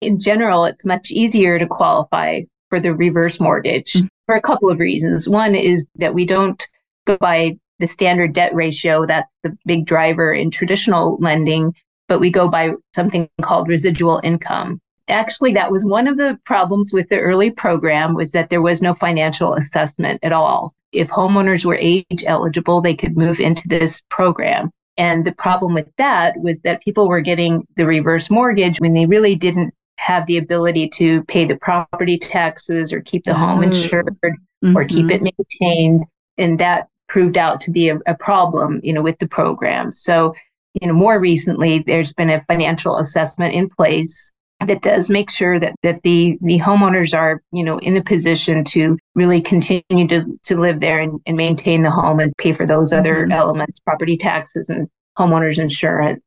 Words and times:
in 0.00 0.18
general, 0.18 0.64
it's 0.64 0.84
much 0.84 1.10
easier 1.10 1.58
to 1.58 1.66
qualify 1.66 2.42
for 2.68 2.80
the 2.80 2.94
reverse 2.94 3.40
mortgage 3.40 3.92
mm-hmm. 3.92 4.06
for 4.26 4.34
a 4.34 4.40
couple 4.40 4.70
of 4.70 4.78
reasons. 4.78 5.28
One 5.28 5.54
is 5.54 5.86
that 5.96 6.14
we 6.14 6.24
don't 6.24 6.66
go 7.06 7.16
by 7.18 7.58
the 7.78 7.86
standard 7.86 8.32
debt 8.32 8.54
ratio, 8.54 9.06
that's 9.06 9.36
the 9.42 9.56
big 9.66 9.86
driver 9.86 10.32
in 10.32 10.50
traditional 10.50 11.18
lending, 11.20 11.74
but 12.08 12.20
we 12.20 12.30
go 12.30 12.48
by 12.48 12.72
something 12.94 13.28
called 13.42 13.68
residual 13.68 14.20
income. 14.24 14.80
Actually, 15.08 15.52
that 15.52 15.70
was 15.70 15.84
one 15.84 16.08
of 16.08 16.16
the 16.16 16.38
problems 16.44 16.92
with 16.92 17.08
the 17.10 17.18
early 17.18 17.50
program 17.50 18.14
was 18.14 18.32
that 18.32 18.50
there 18.50 18.62
was 18.62 18.82
no 18.82 18.94
financial 18.94 19.54
assessment 19.54 20.18
at 20.22 20.32
all. 20.32 20.74
If 20.92 21.08
homeowners 21.08 21.64
were 21.64 21.76
age 21.76 22.24
eligible, 22.26 22.80
they 22.80 22.94
could 22.94 23.16
move 23.16 23.38
into 23.38 23.62
this 23.68 24.02
program. 24.08 24.70
And 24.96 25.24
the 25.24 25.32
problem 25.32 25.74
with 25.74 25.88
that 25.98 26.40
was 26.40 26.60
that 26.60 26.82
people 26.82 27.08
were 27.08 27.20
getting 27.20 27.66
the 27.76 27.86
reverse 27.86 28.30
mortgage 28.30 28.80
when 28.80 28.94
they 28.94 29.06
really 29.06 29.36
didn't 29.36 29.74
have 29.98 30.26
the 30.26 30.36
ability 30.36 30.88
to 30.88 31.22
pay 31.24 31.44
the 31.44 31.56
property 31.56 32.18
taxes 32.18 32.92
or 32.92 33.00
keep 33.00 33.24
the 33.24 33.34
home 33.34 33.62
insured 33.62 34.06
mm-hmm. 34.06 34.76
or 34.76 34.84
keep 34.84 35.10
it 35.10 35.22
maintained. 35.22 36.04
And 36.38 36.58
that 36.60 36.88
proved 37.08 37.38
out 37.38 37.60
to 37.62 37.70
be 37.70 37.88
a, 37.88 37.98
a 38.06 38.14
problem, 38.14 38.80
you 38.82 38.92
know, 38.92 39.02
with 39.02 39.18
the 39.18 39.28
program. 39.28 39.92
So, 39.92 40.34
you 40.80 40.86
know, 40.86 40.94
more 40.94 41.18
recently, 41.18 41.82
there's 41.86 42.12
been 42.12 42.30
a 42.30 42.44
financial 42.44 42.98
assessment 42.98 43.54
in 43.54 43.68
place 43.70 44.32
that 44.66 44.82
does 44.82 45.10
make 45.10 45.30
sure 45.30 45.60
that 45.60 45.74
that 45.82 46.02
the 46.02 46.38
the 46.40 46.58
homeowners 46.58 47.16
are 47.16 47.42
you 47.52 47.62
know 47.62 47.78
in 47.80 47.92
the 47.92 48.02
position 48.02 48.64
to 48.64 48.96
really 49.14 49.40
continue 49.40 50.08
to 50.08 50.24
to 50.44 50.58
live 50.58 50.80
there 50.80 50.98
and, 50.98 51.20
and 51.26 51.36
maintain 51.36 51.82
the 51.82 51.90
home 51.90 52.20
and 52.20 52.34
pay 52.38 52.52
for 52.52 52.66
those 52.66 52.90
other 52.92 53.22
mm-hmm. 53.22 53.32
elements 53.32 53.78
property 53.80 54.16
taxes 54.16 54.70
and 54.70 54.88
homeowners 55.18 55.58
insurance 55.58 56.22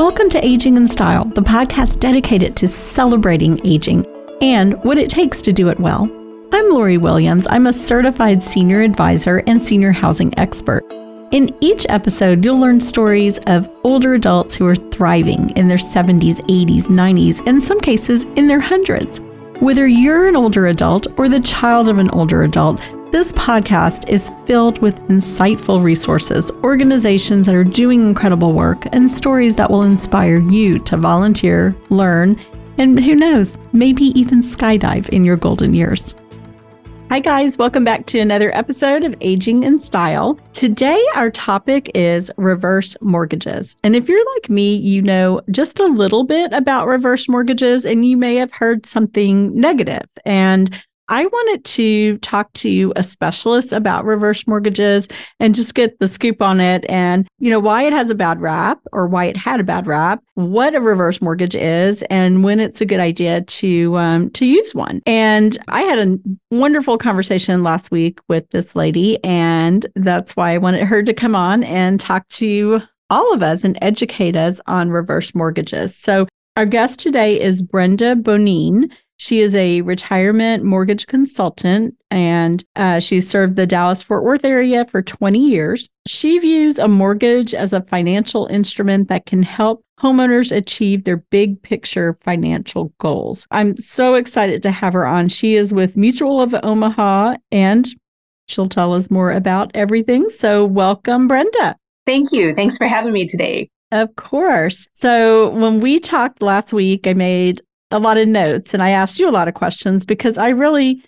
welcome 0.00 0.30
to 0.30 0.42
aging 0.42 0.78
in 0.78 0.88
style 0.88 1.26
the 1.26 1.42
podcast 1.42 2.00
dedicated 2.00 2.56
to 2.56 2.66
celebrating 2.66 3.60
aging 3.66 4.02
and 4.40 4.82
what 4.82 4.96
it 4.96 5.10
takes 5.10 5.42
to 5.42 5.52
do 5.52 5.68
it 5.68 5.78
well. 5.78 6.04
I'm 6.52 6.70
lori 6.70 6.96
williams. 6.96 7.46
I'm 7.50 7.66
a 7.66 7.72
certified 7.74 8.42
senior 8.42 8.80
advisor 8.80 9.42
and 9.46 9.60
senior 9.60 9.92
housing 9.92 10.32
expert. 10.38 10.90
In 11.32 11.54
each 11.60 11.84
episode, 11.90 12.42
you'll 12.42 12.58
learn 12.58 12.80
stories 12.80 13.36
of 13.46 13.68
older 13.84 14.14
adults 14.14 14.54
who 14.54 14.66
are 14.66 14.74
thriving 14.74 15.50
in 15.50 15.68
their 15.68 15.76
70s, 15.76 16.40
80s, 16.46 16.84
90s, 16.84 17.46
in 17.46 17.60
some 17.60 17.78
cases 17.78 18.24
in 18.36 18.46
their 18.46 18.58
hundreds. 18.58 19.20
Whether 19.60 19.86
you're 19.86 20.28
an 20.28 20.34
older 20.34 20.68
adult 20.68 21.08
or 21.18 21.28
the 21.28 21.40
child 21.40 21.90
of 21.90 21.98
an 21.98 22.08
older 22.12 22.44
adult, 22.44 22.80
this 23.10 23.32
podcast 23.32 24.08
is 24.08 24.30
filled 24.46 24.80
with 24.80 25.00
insightful 25.08 25.82
resources, 25.82 26.52
organizations 26.62 27.46
that 27.46 27.56
are 27.56 27.64
doing 27.64 28.08
incredible 28.08 28.52
work, 28.52 28.84
and 28.92 29.10
stories 29.10 29.56
that 29.56 29.68
will 29.68 29.82
inspire 29.82 30.38
you 30.48 30.78
to 30.80 30.96
volunteer, 30.96 31.76
learn, 31.88 32.40
and 32.78 33.02
who 33.02 33.16
knows, 33.16 33.58
maybe 33.72 34.04
even 34.18 34.42
skydive 34.42 35.08
in 35.08 35.24
your 35.24 35.36
golden 35.36 35.74
years. 35.74 36.14
Hi, 37.10 37.18
guys. 37.18 37.58
Welcome 37.58 37.84
back 37.84 38.06
to 38.06 38.20
another 38.20 38.54
episode 38.56 39.02
of 39.02 39.16
Aging 39.20 39.64
in 39.64 39.80
Style. 39.80 40.38
Today, 40.52 41.04
our 41.16 41.32
topic 41.32 41.90
is 41.96 42.30
reverse 42.36 42.96
mortgages. 43.00 43.76
And 43.82 43.96
if 43.96 44.08
you're 44.08 44.24
like 44.34 44.48
me, 44.48 44.76
you 44.76 45.02
know 45.02 45.40
just 45.50 45.80
a 45.80 45.86
little 45.86 46.22
bit 46.22 46.52
about 46.52 46.86
reverse 46.86 47.28
mortgages 47.28 47.84
and 47.84 48.06
you 48.06 48.16
may 48.16 48.36
have 48.36 48.52
heard 48.52 48.86
something 48.86 49.60
negative. 49.60 50.06
And 50.24 50.80
I 51.10 51.26
wanted 51.26 51.64
to 51.64 52.18
talk 52.18 52.52
to 52.54 52.92
a 52.94 53.02
specialist 53.02 53.72
about 53.72 54.04
reverse 54.04 54.46
mortgages 54.46 55.08
and 55.40 55.56
just 55.56 55.74
get 55.74 55.98
the 55.98 56.06
scoop 56.06 56.40
on 56.40 56.60
it 56.60 56.86
and, 56.88 57.26
you 57.40 57.50
know, 57.50 57.58
why 57.58 57.82
it 57.82 57.92
has 57.92 58.10
a 58.10 58.14
bad 58.14 58.40
rap 58.40 58.80
or 58.92 59.08
why 59.08 59.24
it 59.24 59.36
had 59.36 59.58
a 59.58 59.64
bad 59.64 59.88
rap, 59.88 60.22
what 60.34 60.74
a 60.74 60.80
reverse 60.80 61.20
mortgage 61.20 61.56
is, 61.56 62.02
and 62.02 62.44
when 62.44 62.60
it's 62.60 62.80
a 62.80 62.86
good 62.86 63.00
idea 63.00 63.42
to 63.42 63.96
um, 63.98 64.30
to 64.30 64.46
use 64.46 64.74
one. 64.74 65.02
And 65.04 65.58
I 65.66 65.82
had 65.82 65.98
a 65.98 66.18
wonderful 66.52 66.96
conversation 66.96 67.64
last 67.64 67.90
week 67.90 68.20
with 68.28 68.48
this 68.50 68.76
lady, 68.76 69.22
and 69.24 69.84
that's 69.96 70.36
why 70.36 70.52
I 70.52 70.58
wanted 70.58 70.84
her 70.84 71.02
to 71.02 71.12
come 71.12 71.34
on 71.34 71.64
and 71.64 71.98
talk 71.98 72.26
to 72.28 72.82
all 73.10 73.34
of 73.34 73.42
us 73.42 73.64
and 73.64 73.76
educate 73.82 74.36
us 74.36 74.60
on 74.68 74.90
reverse 74.90 75.34
mortgages. 75.34 75.96
So 75.96 76.28
our 76.56 76.66
guest 76.66 77.00
today 77.00 77.40
is 77.40 77.62
Brenda 77.62 78.14
Bonin. 78.14 78.90
She 79.22 79.40
is 79.40 79.54
a 79.54 79.82
retirement 79.82 80.64
mortgage 80.64 81.06
consultant 81.06 81.94
and 82.10 82.64
uh, 82.74 83.00
she's 83.00 83.28
served 83.28 83.56
the 83.56 83.66
Dallas 83.66 84.02
Fort 84.02 84.24
Worth 84.24 84.46
area 84.46 84.86
for 84.86 85.02
20 85.02 85.38
years. 85.38 85.90
She 86.06 86.38
views 86.38 86.78
a 86.78 86.88
mortgage 86.88 87.52
as 87.52 87.74
a 87.74 87.82
financial 87.82 88.46
instrument 88.46 89.08
that 89.10 89.26
can 89.26 89.42
help 89.42 89.84
homeowners 90.00 90.56
achieve 90.56 91.04
their 91.04 91.18
big 91.18 91.60
picture 91.60 92.16
financial 92.22 92.94
goals. 92.98 93.46
I'm 93.50 93.76
so 93.76 94.14
excited 94.14 94.62
to 94.62 94.70
have 94.70 94.94
her 94.94 95.06
on. 95.06 95.28
She 95.28 95.54
is 95.54 95.70
with 95.70 95.98
Mutual 95.98 96.40
of 96.40 96.54
Omaha 96.62 97.34
and 97.52 97.86
she'll 98.48 98.70
tell 98.70 98.94
us 98.94 99.10
more 99.10 99.32
about 99.32 99.70
everything. 99.74 100.30
So, 100.30 100.64
welcome, 100.64 101.28
Brenda. 101.28 101.76
Thank 102.06 102.32
you. 102.32 102.54
Thanks 102.54 102.78
for 102.78 102.88
having 102.88 103.12
me 103.12 103.28
today. 103.28 103.68
Of 103.92 104.16
course. 104.16 104.88
So, 104.94 105.50
when 105.50 105.80
we 105.80 106.00
talked 106.00 106.40
last 106.40 106.72
week, 106.72 107.06
I 107.06 107.12
made 107.12 107.60
a 107.90 107.98
lot 107.98 108.18
of 108.18 108.28
notes 108.28 108.72
and 108.74 108.82
I 108.82 108.90
asked 108.90 109.18
you 109.18 109.28
a 109.28 109.32
lot 109.32 109.48
of 109.48 109.54
questions 109.54 110.04
because 110.04 110.38
I 110.38 110.48
really 110.48 111.02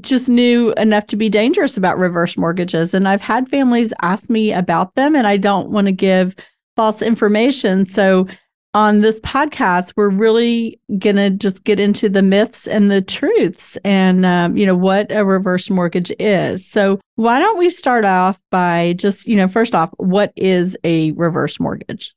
just 0.00 0.28
knew 0.28 0.72
enough 0.74 1.06
to 1.08 1.16
be 1.16 1.28
dangerous 1.28 1.76
about 1.76 1.98
reverse 1.98 2.36
mortgages. 2.36 2.94
And 2.94 3.08
I've 3.08 3.20
had 3.20 3.48
families 3.48 3.92
ask 4.00 4.30
me 4.30 4.52
about 4.52 4.94
them 4.94 5.16
and 5.16 5.26
I 5.26 5.36
don't 5.36 5.70
want 5.70 5.86
to 5.86 5.92
give 5.92 6.36
false 6.76 7.02
information. 7.02 7.86
So 7.86 8.26
on 8.74 9.00
this 9.00 9.20
podcast, 9.20 9.92
we're 9.96 10.08
really 10.08 10.80
going 10.98 11.16
to 11.16 11.30
just 11.30 11.64
get 11.64 11.78
into 11.78 12.08
the 12.08 12.22
myths 12.22 12.66
and 12.66 12.90
the 12.90 13.02
truths 13.02 13.76
and, 13.84 14.24
um, 14.24 14.56
you 14.56 14.64
know, 14.64 14.74
what 14.74 15.12
a 15.12 15.24
reverse 15.24 15.68
mortgage 15.68 16.10
is. 16.18 16.66
So 16.66 16.98
why 17.16 17.38
don't 17.38 17.58
we 17.58 17.68
start 17.68 18.04
off 18.04 18.40
by 18.50 18.94
just, 18.96 19.26
you 19.26 19.36
know, 19.36 19.48
first 19.48 19.74
off, 19.74 19.90
what 19.98 20.32
is 20.36 20.76
a 20.84 21.12
reverse 21.12 21.60
mortgage? 21.60 22.14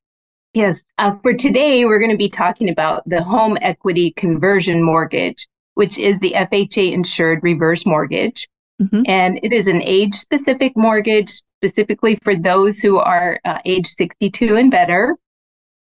Yes. 0.55 0.85
Uh, 0.97 1.17
for 1.21 1.33
today, 1.33 1.83
we're 1.83 1.99
going 1.99 2.11
to 2.11 2.17
be 2.17 2.29
talking 2.29 2.69
about 2.69 3.07
the 3.09 3.21
home 3.21 3.57
equity 3.61 4.11
conversion 4.11 4.81
mortgage, 4.81 5.49
which 5.73 5.99
is 5.99 6.17
the 6.19 6.33
FHA 6.33 6.93
insured 6.93 7.41
reverse 7.43 7.85
mortgage. 7.85 8.47
Mm-hmm. 8.81 9.01
And 9.05 9.37
it 9.43 9.51
is 9.51 9.67
an 9.67 9.81
age 9.83 10.15
specific 10.15 10.71
mortgage 10.77 11.29
specifically 11.29 12.17
for 12.23 12.37
those 12.37 12.79
who 12.79 12.99
are 12.99 13.37
uh, 13.43 13.59
age 13.65 13.85
62 13.85 14.55
and 14.55 14.71
better. 14.71 15.17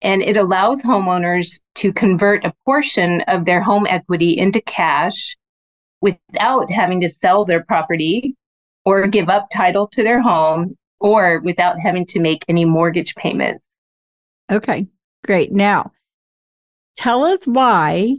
And 0.00 0.22
it 0.22 0.38
allows 0.38 0.82
homeowners 0.82 1.60
to 1.76 1.92
convert 1.92 2.46
a 2.46 2.54
portion 2.64 3.20
of 3.28 3.44
their 3.44 3.60
home 3.60 3.86
equity 3.86 4.38
into 4.38 4.62
cash 4.62 5.36
without 6.00 6.70
having 6.70 7.02
to 7.02 7.08
sell 7.10 7.44
their 7.44 7.62
property 7.64 8.34
or 8.86 9.06
give 9.08 9.28
up 9.28 9.48
title 9.52 9.88
to 9.88 10.02
their 10.02 10.22
home 10.22 10.74
or 11.00 11.40
without 11.40 11.78
having 11.78 12.06
to 12.06 12.20
make 12.20 12.46
any 12.48 12.64
mortgage 12.64 13.14
payments. 13.16 13.68
Okay, 14.50 14.86
great. 15.24 15.52
Now, 15.52 15.92
tell 16.96 17.24
us 17.24 17.40
why 17.46 18.16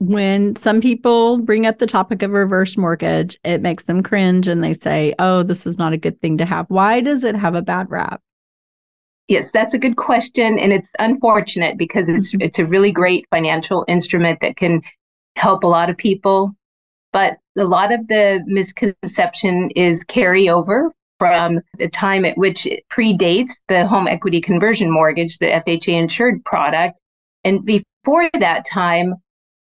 when 0.00 0.54
some 0.54 0.80
people 0.80 1.38
bring 1.38 1.66
up 1.66 1.78
the 1.78 1.86
topic 1.86 2.22
of 2.22 2.30
reverse 2.30 2.76
mortgage, 2.76 3.36
it 3.44 3.60
makes 3.60 3.84
them 3.84 4.02
cringe 4.02 4.46
and 4.46 4.62
they 4.62 4.72
say, 4.72 5.14
oh, 5.18 5.42
this 5.42 5.66
is 5.66 5.78
not 5.78 5.92
a 5.92 5.98
good 5.98 6.20
thing 6.20 6.38
to 6.38 6.44
have. 6.44 6.66
Why 6.68 7.00
does 7.00 7.24
it 7.24 7.34
have 7.34 7.54
a 7.54 7.62
bad 7.62 7.90
rap? 7.90 8.22
Yes, 9.26 9.50
that's 9.50 9.74
a 9.74 9.78
good 9.78 9.96
question. 9.96 10.58
And 10.58 10.72
it's 10.72 10.90
unfortunate 10.98 11.76
because 11.76 12.08
it's 12.08 12.32
mm-hmm. 12.32 12.42
it's 12.42 12.58
a 12.58 12.64
really 12.64 12.92
great 12.92 13.26
financial 13.30 13.84
instrument 13.88 14.40
that 14.40 14.56
can 14.56 14.80
help 15.36 15.64
a 15.64 15.68
lot 15.68 15.90
of 15.90 15.98
people. 15.98 16.54
But 17.12 17.38
a 17.56 17.64
lot 17.64 17.92
of 17.92 18.06
the 18.08 18.42
misconception 18.46 19.70
is 19.70 20.04
carryover 20.04 20.90
from 21.18 21.60
the 21.78 21.88
time 21.88 22.24
at 22.24 22.38
which 22.38 22.66
it 22.66 22.84
predates 22.90 23.62
the 23.68 23.86
home 23.86 24.06
equity 24.06 24.40
conversion 24.40 24.90
mortgage, 24.90 25.38
the 25.38 25.46
FHA 25.46 25.94
insured 25.94 26.44
product. 26.44 27.00
And 27.44 27.64
before 27.64 28.30
that 28.38 28.64
time, 28.66 29.14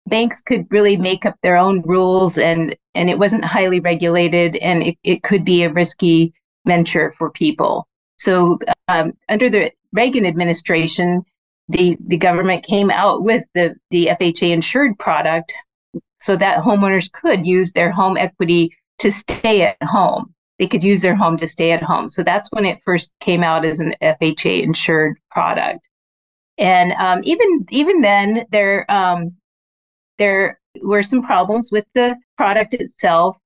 banks 0.07 0.41
could 0.41 0.65
really 0.71 0.97
make 0.97 1.25
up 1.25 1.35
their 1.41 1.57
own 1.57 1.81
rules 1.81 2.37
and, 2.37 2.75
and 2.95 3.09
it 3.09 3.19
wasn't 3.19 3.43
highly 3.43 3.79
regulated 3.79 4.55
and 4.57 4.83
it, 4.83 4.97
it 5.03 5.23
could 5.23 5.43
be 5.43 5.63
a 5.63 5.71
risky 5.71 6.33
venture 6.65 7.13
for 7.17 7.29
people. 7.31 7.87
So 8.17 8.59
um, 8.87 9.13
under 9.29 9.49
the 9.49 9.71
Reagan 9.93 10.25
administration, 10.25 11.23
the, 11.69 11.97
the 12.07 12.17
government 12.17 12.63
came 12.63 12.89
out 12.89 13.23
with 13.23 13.43
the, 13.53 13.75
the 13.91 14.07
FHA 14.19 14.51
insured 14.51 14.97
product 14.99 15.53
so 16.19 16.35
that 16.35 16.63
homeowners 16.63 17.11
could 17.11 17.45
use 17.45 17.71
their 17.71 17.91
home 17.91 18.17
equity 18.17 18.75
to 18.99 19.11
stay 19.11 19.61
at 19.63 19.77
home 19.83 20.33
they 20.59 20.67
could 20.67 20.83
use 20.83 21.01
their 21.01 21.15
home 21.15 21.37
to 21.37 21.47
stay 21.47 21.71
at 21.71 21.83
home. 21.83 22.09
So 22.09 22.23
that's 22.23 22.49
when 22.51 22.65
it 22.65 22.79
first 22.83 23.13
came 23.19 23.43
out 23.43 23.65
as 23.65 23.79
an 23.79 23.93
FHA 24.01 24.63
insured 24.63 25.17
product. 25.29 25.87
And 26.57 26.93
um, 26.93 27.21
even 27.23 27.65
even 27.69 28.01
then, 28.01 28.45
there 28.51 28.89
um, 28.89 29.35
there 30.17 30.59
were 30.81 31.03
some 31.03 31.21
problems 31.21 31.69
with 31.71 31.85
the 31.93 32.15
product 32.37 32.73
itself. 32.73 33.37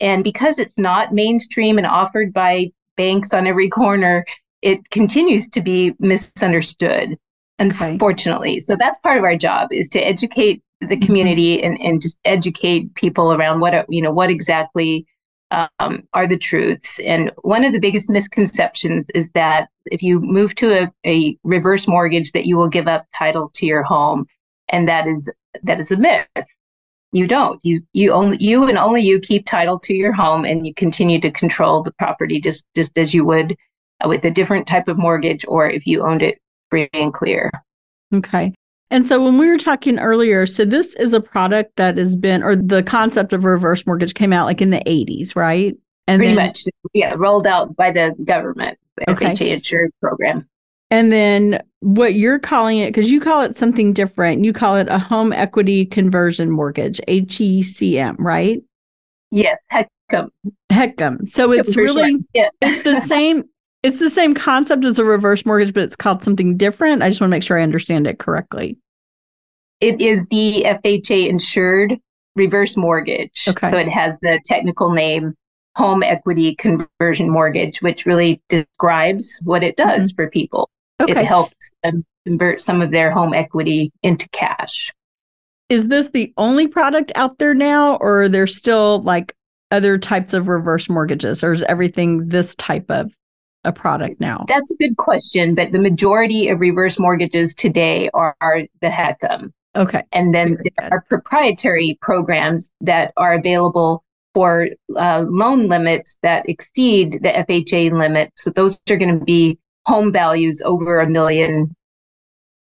And 0.00 0.24
because 0.24 0.58
it's 0.58 0.78
not 0.78 1.12
mainstream 1.12 1.76
and 1.76 1.86
offered 1.86 2.32
by 2.32 2.70
banks 2.96 3.34
on 3.34 3.46
every 3.46 3.68
corner, 3.68 4.24
it 4.62 4.90
continues 4.90 5.48
to 5.48 5.60
be 5.60 5.94
misunderstood. 5.98 7.18
unfortunately. 7.58 8.52
Okay. 8.52 8.58
So 8.60 8.76
that's 8.76 8.98
part 8.98 9.18
of 9.18 9.24
our 9.24 9.36
job 9.36 9.68
is 9.70 9.88
to 9.90 10.00
educate 10.00 10.62
the 10.80 10.86
mm-hmm. 10.86 11.04
community 11.04 11.58
mm-hmm. 11.58 11.66
and, 11.66 11.80
and 11.80 12.00
just 12.00 12.18
educate 12.24 12.94
people 12.94 13.32
around 13.32 13.60
what, 13.60 13.84
you 13.90 14.00
know, 14.00 14.10
what 14.10 14.30
exactly 14.30 15.06
um, 15.50 16.02
are 16.12 16.26
the 16.26 16.36
truths. 16.36 17.00
And 17.00 17.30
one 17.42 17.64
of 17.64 17.72
the 17.72 17.80
biggest 17.80 18.10
misconceptions 18.10 19.08
is 19.14 19.30
that 19.32 19.68
if 19.86 20.02
you 20.02 20.20
move 20.20 20.54
to 20.56 20.82
a, 20.82 20.90
a 21.06 21.36
reverse 21.42 21.88
mortgage, 21.88 22.32
that 22.32 22.46
you 22.46 22.56
will 22.56 22.68
give 22.68 22.88
up 22.88 23.06
title 23.16 23.50
to 23.54 23.66
your 23.66 23.82
home. 23.82 24.26
And 24.68 24.88
that 24.88 25.06
is 25.06 25.32
that 25.62 25.80
is 25.80 25.90
a 25.90 25.96
myth. 25.96 26.28
You 27.12 27.26
don't. 27.26 27.58
You 27.64 27.82
you 27.92 28.12
only 28.12 28.36
you 28.40 28.68
and 28.68 28.78
only 28.78 29.02
you 29.02 29.18
keep 29.18 29.46
title 29.46 29.80
to 29.80 29.94
your 29.94 30.12
home 30.12 30.44
and 30.44 30.64
you 30.66 30.72
continue 30.74 31.20
to 31.20 31.30
control 31.30 31.82
the 31.82 31.92
property 31.92 32.40
just 32.40 32.64
just 32.76 32.96
as 32.96 33.12
you 33.12 33.24
would 33.24 33.56
with 34.06 34.24
a 34.24 34.30
different 34.30 34.66
type 34.66 34.86
of 34.88 34.96
mortgage 34.96 35.44
or 35.48 35.68
if 35.68 35.86
you 35.86 36.02
owned 36.02 36.22
it 36.22 36.38
free 36.70 36.88
and 36.92 37.12
clear. 37.12 37.50
Okay. 38.14 38.54
And 38.90 39.06
so 39.06 39.22
when 39.22 39.38
we 39.38 39.48
were 39.48 39.58
talking 39.58 39.98
earlier, 39.98 40.46
so 40.46 40.64
this 40.64 40.94
is 40.96 41.12
a 41.12 41.20
product 41.20 41.76
that 41.76 41.96
has 41.96 42.16
been, 42.16 42.42
or 42.42 42.56
the 42.56 42.82
concept 42.82 43.32
of 43.32 43.44
reverse 43.44 43.86
mortgage 43.86 44.14
came 44.14 44.32
out 44.32 44.46
like 44.46 44.60
in 44.60 44.70
the 44.70 44.82
80s, 44.86 45.36
right? 45.36 45.76
And 46.08 46.18
pretty 46.18 46.34
then, 46.34 46.46
much, 46.46 46.64
yeah, 46.92 47.14
rolled 47.16 47.46
out 47.46 47.76
by 47.76 47.92
the 47.92 48.16
government, 48.24 48.78
the 48.96 49.10
okay. 49.10 49.26
FHA 49.26 49.50
insured 49.52 49.92
program. 50.00 50.48
And 50.90 51.12
then 51.12 51.62
what 51.78 52.14
you're 52.14 52.40
calling 52.40 52.78
it, 52.78 52.92
because 52.92 53.12
you 53.12 53.20
call 53.20 53.42
it 53.42 53.56
something 53.56 53.92
different, 53.92 54.44
you 54.44 54.52
call 54.52 54.74
it 54.74 54.88
a 54.88 54.98
home 54.98 55.32
equity 55.32 55.86
conversion 55.86 56.50
mortgage, 56.50 57.00
HECM, 57.06 58.16
right? 58.18 58.60
Yes, 59.30 59.58
HECM. 59.72 60.30
HECM. 60.72 61.26
So 61.28 61.52
it's 61.52 61.76
really 61.76 62.16
yeah. 62.34 62.48
it's 62.60 62.82
the 62.82 63.00
same 63.06 63.44
it's 63.82 63.98
the 63.98 64.10
same 64.10 64.34
concept 64.34 64.84
as 64.84 64.98
a 64.98 65.04
reverse 65.04 65.46
mortgage, 65.46 65.72
but 65.72 65.82
it's 65.82 65.96
called 65.96 66.22
something 66.22 66.56
different. 66.56 67.02
I 67.02 67.08
just 67.08 67.20
want 67.20 67.30
to 67.30 67.34
make 67.34 67.42
sure 67.42 67.58
I 67.58 67.62
understand 67.62 68.06
it 68.06 68.18
correctly. 68.18 68.78
It 69.80 70.00
is 70.00 70.22
the 70.30 70.64
FHA 70.66 71.28
insured 71.28 71.98
reverse 72.36 72.76
mortgage. 72.76 73.44
Okay. 73.48 73.70
So 73.70 73.78
it 73.78 73.88
has 73.88 74.18
the 74.20 74.40
technical 74.44 74.90
name 74.90 75.34
home 75.76 76.02
equity 76.02 76.54
conversion 76.56 77.30
mortgage, 77.30 77.80
which 77.80 78.04
really 78.04 78.42
describes 78.48 79.38
what 79.44 79.62
it 79.62 79.76
does 79.76 80.12
mm-hmm. 80.12 80.16
for 80.16 80.30
people. 80.30 80.68
Okay. 81.00 81.20
It 81.20 81.26
helps 81.26 81.72
them 81.82 82.04
convert 82.26 82.60
some 82.60 82.82
of 82.82 82.90
their 82.90 83.10
home 83.10 83.32
equity 83.32 83.90
into 84.02 84.28
cash. 84.30 84.92
Is 85.70 85.88
this 85.88 86.10
the 86.10 86.32
only 86.36 86.66
product 86.66 87.12
out 87.14 87.38
there 87.38 87.54
now, 87.54 87.96
or 87.96 88.22
are 88.22 88.28
there 88.28 88.46
still 88.46 89.00
like 89.02 89.34
other 89.70 89.96
types 89.96 90.34
of 90.34 90.48
reverse 90.48 90.88
mortgages, 90.88 91.42
or 91.42 91.52
is 91.52 91.62
everything 91.62 92.28
this 92.28 92.54
type 92.56 92.90
of 92.90 93.12
a 93.64 93.72
product 93.72 94.20
now? 94.20 94.44
That's 94.48 94.70
a 94.70 94.76
good 94.76 94.96
question, 94.96 95.54
but 95.54 95.72
the 95.72 95.78
majority 95.78 96.48
of 96.48 96.60
reverse 96.60 96.98
mortgages 96.98 97.54
today 97.54 98.10
are, 98.14 98.36
are 98.40 98.62
the 98.80 98.88
HECM. 98.88 99.52
Okay. 99.76 100.02
And 100.12 100.34
then 100.34 100.56
Very 100.56 100.62
there 100.64 100.88
good. 100.88 100.92
are 100.92 101.04
proprietary 101.08 101.98
programs 102.00 102.72
that 102.80 103.12
are 103.16 103.34
available 103.34 104.04
for 104.34 104.68
uh, 104.96 105.24
loan 105.28 105.68
limits 105.68 106.16
that 106.22 106.48
exceed 106.48 107.14
the 107.22 107.30
FHA 107.30 107.92
limit. 107.92 108.32
So 108.36 108.50
those 108.50 108.80
are 108.90 108.96
going 108.96 109.18
to 109.18 109.24
be 109.24 109.58
home 109.86 110.12
values 110.12 110.62
over 110.64 111.00
a 111.00 111.08
million. 111.08 111.74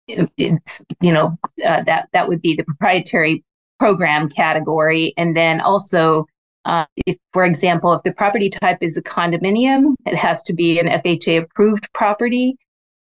It's 0.07 0.81
you 0.99 1.13
know 1.13 1.37
uh, 1.65 1.83
that 1.83 2.09
that 2.11 2.27
would 2.27 2.41
be 2.41 2.55
the 2.55 2.65
proprietary 2.65 3.43
program 3.79 4.27
category, 4.27 5.13
and 5.15 5.35
then 5.35 5.61
also 5.61 6.25
uh, 6.65 6.85
if, 7.05 7.17
for 7.33 7.45
example, 7.45 7.93
if 7.93 8.03
the 8.03 8.11
property 8.11 8.49
type 8.49 8.77
is 8.81 8.97
a 8.97 9.03
condominium, 9.03 9.95
it 10.05 10.15
has 10.15 10.43
to 10.43 10.53
be 10.53 10.79
an 10.79 10.87
FHA 10.87 11.43
approved 11.43 11.91
property. 11.93 12.57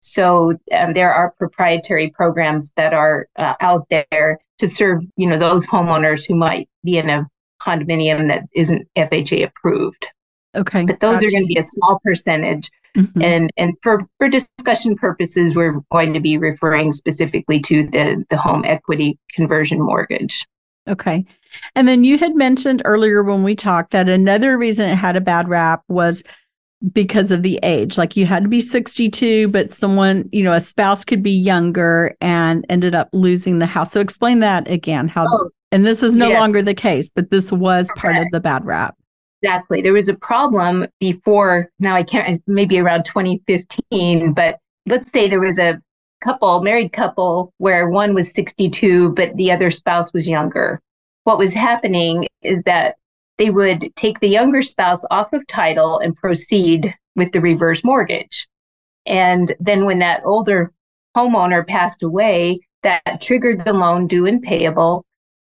So 0.01 0.57
um, 0.71 0.93
there 0.93 1.13
are 1.13 1.33
proprietary 1.37 2.11
programs 2.11 2.71
that 2.75 2.93
are 2.93 3.27
uh, 3.37 3.53
out 3.61 3.87
there 3.89 4.39
to 4.59 4.67
serve, 4.67 5.01
you 5.17 5.27
know, 5.27 5.39
those 5.39 5.65
homeowners 5.65 6.27
who 6.27 6.35
might 6.35 6.69
be 6.83 6.97
in 6.97 7.09
a 7.09 7.27
condominium 7.61 8.27
that 8.27 8.43
isn't 8.53 8.87
FHA 8.95 9.47
approved. 9.47 10.05
Okay. 10.55 10.85
But 10.85 10.99
those 10.99 11.15
gotcha. 11.15 11.27
are 11.27 11.31
going 11.31 11.43
to 11.43 11.53
be 11.53 11.59
a 11.59 11.63
small 11.63 11.99
percentage. 12.03 12.69
Mm-hmm. 12.95 13.21
And 13.21 13.49
and 13.57 13.73
for, 13.81 14.07
for 14.19 14.29
discussion 14.29 14.95
purposes, 14.95 15.53
we're 15.53 15.81
going 15.91 16.13
to 16.13 16.21
be 16.21 16.37
referring 16.37 16.93
specifically 16.93 17.59
to 17.61 17.83
the, 17.89 18.23
the 18.29 18.37
home 18.37 18.63
equity 18.65 19.19
conversion 19.31 19.81
mortgage. 19.81 20.45
Okay. 20.87 21.25
And 21.75 21.87
then 21.87 22.03
you 22.03 22.17
had 22.17 22.35
mentioned 22.35 22.81
earlier 22.85 23.23
when 23.23 23.43
we 23.43 23.55
talked 23.55 23.91
that 23.91 24.07
another 24.07 24.57
reason 24.57 24.89
it 24.89 24.95
had 24.95 25.15
a 25.15 25.21
bad 25.21 25.47
rap 25.47 25.83
was 25.87 26.23
because 26.91 27.31
of 27.31 27.43
the 27.43 27.59
age. 27.63 27.97
Like 27.97 28.15
you 28.15 28.25
had 28.25 28.43
to 28.43 28.49
be 28.49 28.61
62, 28.61 29.47
but 29.47 29.71
someone, 29.71 30.29
you 30.31 30.43
know, 30.43 30.53
a 30.53 30.61
spouse 30.61 31.03
could 31.03 31.23
be 31.23 31.31
younger 31.31 32.15
and 32.21 32.65
ended 32.69 32.93
up 32.93 33.09
losing 33.13 33.59
the 33.59 33.65
house. 33.65 33.91
So 33.91 34.01
explain 34.01 34.39
that 34.39 34.69
again. 34.69 35.07
How 35.07 35.25
oh, 35.27 35.49
and 35.71 35.85
this 35.85 36.03
is 36.03 36.15
no 36.15 36.29
yes. 36.29 36.39
longer 36.39 36.61
the 36.61 36.73
case, 36.73 37.11
but 37.11 37.31
this 37.31 37.51
was 37.51 37.89
Correct. 37.89 38.01
part 38.01 38.17
of 38.17 38.31
the 38.31 38.39
bad 38.39 38.65
rap. 38.65 38.95
Exactly. 39.41 39.81
There 39.81 39.93
was 39.93 40.09
a 40.09 40.15
problem 40.15 40.87
before 40.99 41.69
now 41.79 41.95
I 41.95 42.03
can't 42.03 42.41
maybe 42.47 42.79
around 42.79 43.05
2015, 43.05 44.33
but 44.33 44.59
let's 44.85 45.11
say 45.11 45.27
there 45.27 45.41
was 45.41 45.59
a 45.59 45.79
couple, 46.25 46.63
married 46.63 46.91
couple, 46.91 47.53
where 47.59 47.87
one 47.87 48.15
was 48.15 48.33
62, 48.33 49.09
but 49.09 49.35
the 49.37 49.51
other 49.51 49.69
spouse 49.69 50.11
was 50.11 50.27
younger. 50.27 50.81
What 51.23 51.37
was 51.37 51.53
happening 51.53 52.27
is 52.41 52.63
that 52.63 52.95
they 53.37 53.51
would 53.51 53.95
take 53.95 54.19
the 54.19 54.27
younger 54.27 54.63
spouse 54.63 55.05
off 55.11 55.31
of 55.33 55.45
title 55.45 55.99
and 55.99 56.15
proceed 56.15 56.95
with 57.15 57.31
the 57.31 57.41
reverse 57.41 57.83
mortgage. 57.83 58.47
And 59.05 59.55
then 59.59 59.85
when 59.85 59.99
that 59.99 60.21
older 60.25 60.71
homeowner 61.15 61.65
passed 61.65 62.01
away, 62.01 62.59
that 62.81 63.21
triggered 63.21 63.63
the 63.63 63.73
loan 63.73 64.07
due 64.07 64.25
and 64.25 64.41
payable. 64.41 65.05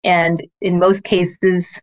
And 0.04 0.46
in 0.60 0.78
most 0.78 1.02
cases, 1.02 1.82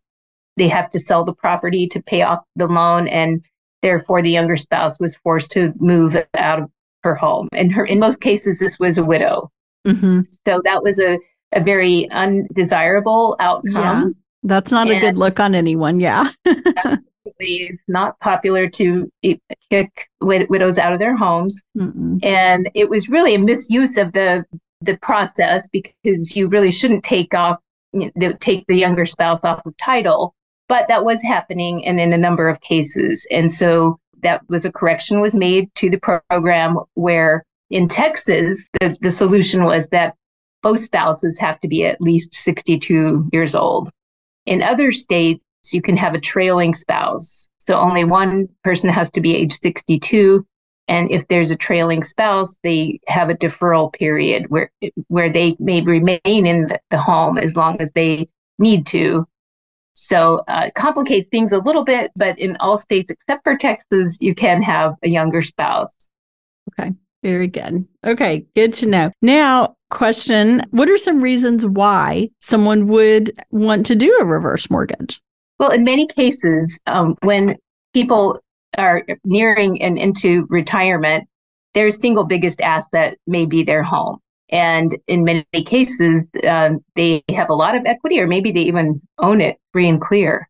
they 0.56 0.70
have 0.70 0.90
to 0.92 1.00
sell 1.00 1.26
the 1.26 1.34
property 1.34 1.88
to 1.88 2.02
pay 2.02 2.22
off 2.22 2.40
the 2.56 2.68
loan. 2.68 3.10
And 3.10 3.44
therefore, 3.82 4.22
the 4.22 4.32
younger 4.32 4.56
spouse 4.56 4.98
was 4.98 5.16
forced 5.16 5.52
to 5.52 5.74
move 5.78 6.18
out 6.36 6.62
of 6.62 6.72
her 7.08 7.16
home. 7.16 7.48
And 7.54 7.72
her, 7.72 7.86
in 7.86 8.00
most 8.00 8.22
cases, 8.22 8.60
this 8.60 8.80
was 8.80 8.98
a 8.98 9.06
widow. 9.06 9.50
Mm-hmm. 9.88 10.22
So 10.46 10.62
that 10.64 10.84
was 10.84 11.00
a, 11.00 11.18
a 11.54 11.62
very 11.62 12.10
undesirable 12.12 13.36
outcome. 13.40 13.74
Yeah, 13.74 14.06
that's 14.44 14.72
not 14.72 14.88
and 14.88 14.98
a 14.98 15.00
good 15.00 15.18
look 15.18 15.40
on 15.40 15.56
anyone. 15.56 16.00
Yeah. 16.00 16.30
it's 17.40 17.84
not 17.88 18.20
popular 18.20 18.70
to 18.70 19.10
kick 19.70 20.10
wid- 20.22 20.50
widows 20.50 20.78
out 20.78 20.94
of 20.94 21.00
their 21.00 21.16
homes. 21.16 21.62
Mm-mm. 21.78 22.24
And 22.24 22.70
it 22.74 22.90
was 22.90 23.10
really 23.10 23.36
a 23.36 23.40
misuse 23.40 23.98
of 23.98 24.14
the 24.14 24.46
the 24.82 24.98
process 24.98 25.68
because 25.70 26.36
you 26.36 26.48
really 26.48 26.72
shouldn't 26.72 27.04
take 27.04 27.34
off 27.34 27.58
you 27.94 28.12
know, 28.16 28.34
take 28.34 28.64
the 28.68 28.76
younger 28.76 29.08
spouse 29.08 29.44
off 29.44 29.66
of 29.66 29.76
title 29.78 30.36
but 30.68 30.88
that 30.88 31.04
was 31.04 31.22
happening 31.24 31.86
and 31.86 32.00
in 32.00 32.14
a 32.14 32.18
number 32.18 32.48
of 32.48 32.62
cases 32.62 33.26
and 33.32 33.52
so 33.52 34.00
that 34.22 34.42
was 34.50 34.66
a 34.66 34.72
correction 34.72 35.20
was 35.20 35.36
made 35.36 35.74
to 35.76 35.90
the 35.90 36.00
program 36.00 36.80
where 36.94 37.44
in 37.70 37.88
Texas, 37.88 38.68
the, 38.80 38.98
the 39.02 39.12
solution 39.12 39.64
was 39.64 39.90
that 39.90 40.16
both 40.64 40.80
spouses 40.80 41.38
have 41.40 41.60
to 41.62 41.68
be 41.68 41.86
at 41.86 42.02
least 42.02 42.34
62 42.34 43.30
years 43.32 43.56
old. 43.56 43.90
In 44.46 44.64
other 44.64 44.92
states, 44.92 45.44
you 45.72 45.82
can 45.82 45.98
have 45.98 46.14
a 46.14 46.20
trailing 46.20 46.74
spouse. 46.74 47.50
So 47.58 47.78
only 47.78 48.06
one 48.06 48.48
person 48.64 48.90
has 48.90 49.12
to 49.12 49.22
be 49.22 49.36
age 49.36 49.54
62. 49.54 50.46
And 50.88 51.12
if 51.12 51.28
there's 51.28 51.52
a 51.52 51.56
trailing 51.58 52.02
spouse, 52.02 52.58
they 52.64 53.00
have 53.08 53.30
a 53.30 53.36
deferral 53.36 53.92
period 53.92 54.46
where, 54.50 54.72
where 55.08 55.30
they 55.30 55.58
may 55.60 55.82
remain 55.82 56.20
in 56.24 56.68
the 56.90 56.98
home 56.98 57.38
as 57.38 57.58
long 57.58 57.82
as 57.82 57.92
they 57.92 58.30
need 58.58 58.86
to 58.88 59.28
so 59.98 60.42
uh, 60.48 60.70
complicates 60.76 61.28
things 61.28 61.52
a 61.52 61.58
little 61.58 61.84
bit, 61.84 62.12
but 62.16 62.38
in 62.38 62.56
all 62.60 62.78
states 62.78 63.10
except 63.10 63.44
for 63.44 63.58
Texas, 63.58 64.18
you 64.22 64.36
can 64.36 64.62
have 64.62 64.94
a 65.04 65.10
younger 65.10 65.42
spouse. 65.42 66.08
Okay, 66.72 66.92
very 67.24 67.48
good. 67.48 67.86
Okay, 68.06 68.46
good 68.56 68.74
to 68.74 68.86
know. 68.86 69.12
Now, 69.24 69.76
question 69.90 70.62
What 70.70 70.90
are 70.90 70.98
some 70.98 71.22
reasons 71.22 71.66
why 71.66 72.30
someone 72.40 72.88
would 72.88 73.34
want 73.50 73.88
to 73.88 73.96
do 73.96 74.16
a 74.22 74.26
reverse 74.26 74.70
mortgage? 74.70 75.20
Well, 75.60 75.72
in 75.72 75.84
many 75.84 76.06
cases, 76.06 76.80
um, 76.86 77.16
when 77.24 77.56
people 77.94 78.40
are 78.78 79.04
nearing 79.26 79.82
and 79.82 79.98
into 79.98 80.46
retirement, 80.50 81.28
their 81.74 81.90
single 81.90 82.26
biggest 82.26 82.62
asset 82.62 83.18
may 83.26 83.46
be 83.46 83.64
their 83.64 83.82
home. 83.82 84.20
And 84.50 84.98
in 85.08 85.24
many 85.24 85.46
cases, 85.66 86.24
um, 86.48 86.80
they 86.96 87.24
have 87.30 87.50
a 87.50 87.56
lot 87.56 87.76
of 87.76 87.86
equity, 87.86 88.20
or 88.22 88.28
maybe 88.28 88.52
they 88.52 88.62
even 88.62 89.02
own 89.20 89.42
it 89.42 89.58
free 89.74 89.90
and 89.90 90.00
clear. 90.00 90.48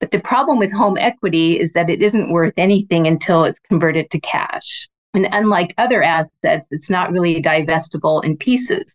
But 0.00 0.10
the 0.10 0.20
problem 0.20 0.58
with 0.58 0.72
home 0.72 0.96
equity 0.98 1.58
is 1.58 1.72
that 1.72 1.90
it 1.90 2.02
isn't 2.02 2.32
worth 2.32 2.54
anything 2.56 3.06
until 3.06 3.44
it's 3.44 3.60
converted 3.60 4.10
to 4.10 4.20
cash. 4.20 4.88
And 5.14 5.28
unlike 5.30 5.74
other 5.78 6.02
assets, 6.02 6.66
it's 6.70 6.90
not 6.90 7.12
really 7.12 7.40
divestible 7.40 8.20
in 8.22 8.36
pieces. 8.36 8.94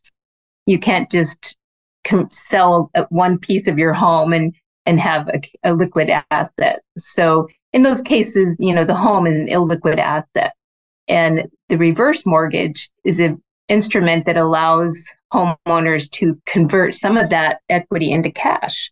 You 0.66 0.80
can't 0.80 1.10
just 1.10 1.56
sell 2.32 2.92
one 3.10 3.38
piece 3.38 3.68
of 3.68 3.78
your 3.78 3.94
home 3.94 4.34
and 4.34 4.54
and 4.86 5.00
have 5.00 5.28
a, 5.30 5.42
a 5.64 5.74
liquid 5.74 6.10
asset. 6.32 6.82
So 6.98 7.48
in 7.74 7.84
those 7.84 8.02
cases, 8.02 8.58
you 8.60 8.74
know, 8.74 8.84
the 8.84 8.96
home 8.96 9.28
is 9.28 9.38
an 9.38 9.48
illiquid 9.48 10.00
asset. 10.00 10.54
And 11.08 11.48
the 11.68 11.78
reverse 11.78 12.26
mortgage 12.26 12.90
is 13.04 13.20
a 13.20 13.38
instrument 13.70 14.26
that 14.26 14.38
allows 14.38 15.10
homeowners 15.34 16.10
to 16.12 16.40
convert 16.46 16.96
some 16.96 17.18
of 17.18 17.30
that 17.30 17.60
equity 17.70 18.12
into 18.12 18.32
cash. 18.32 18.92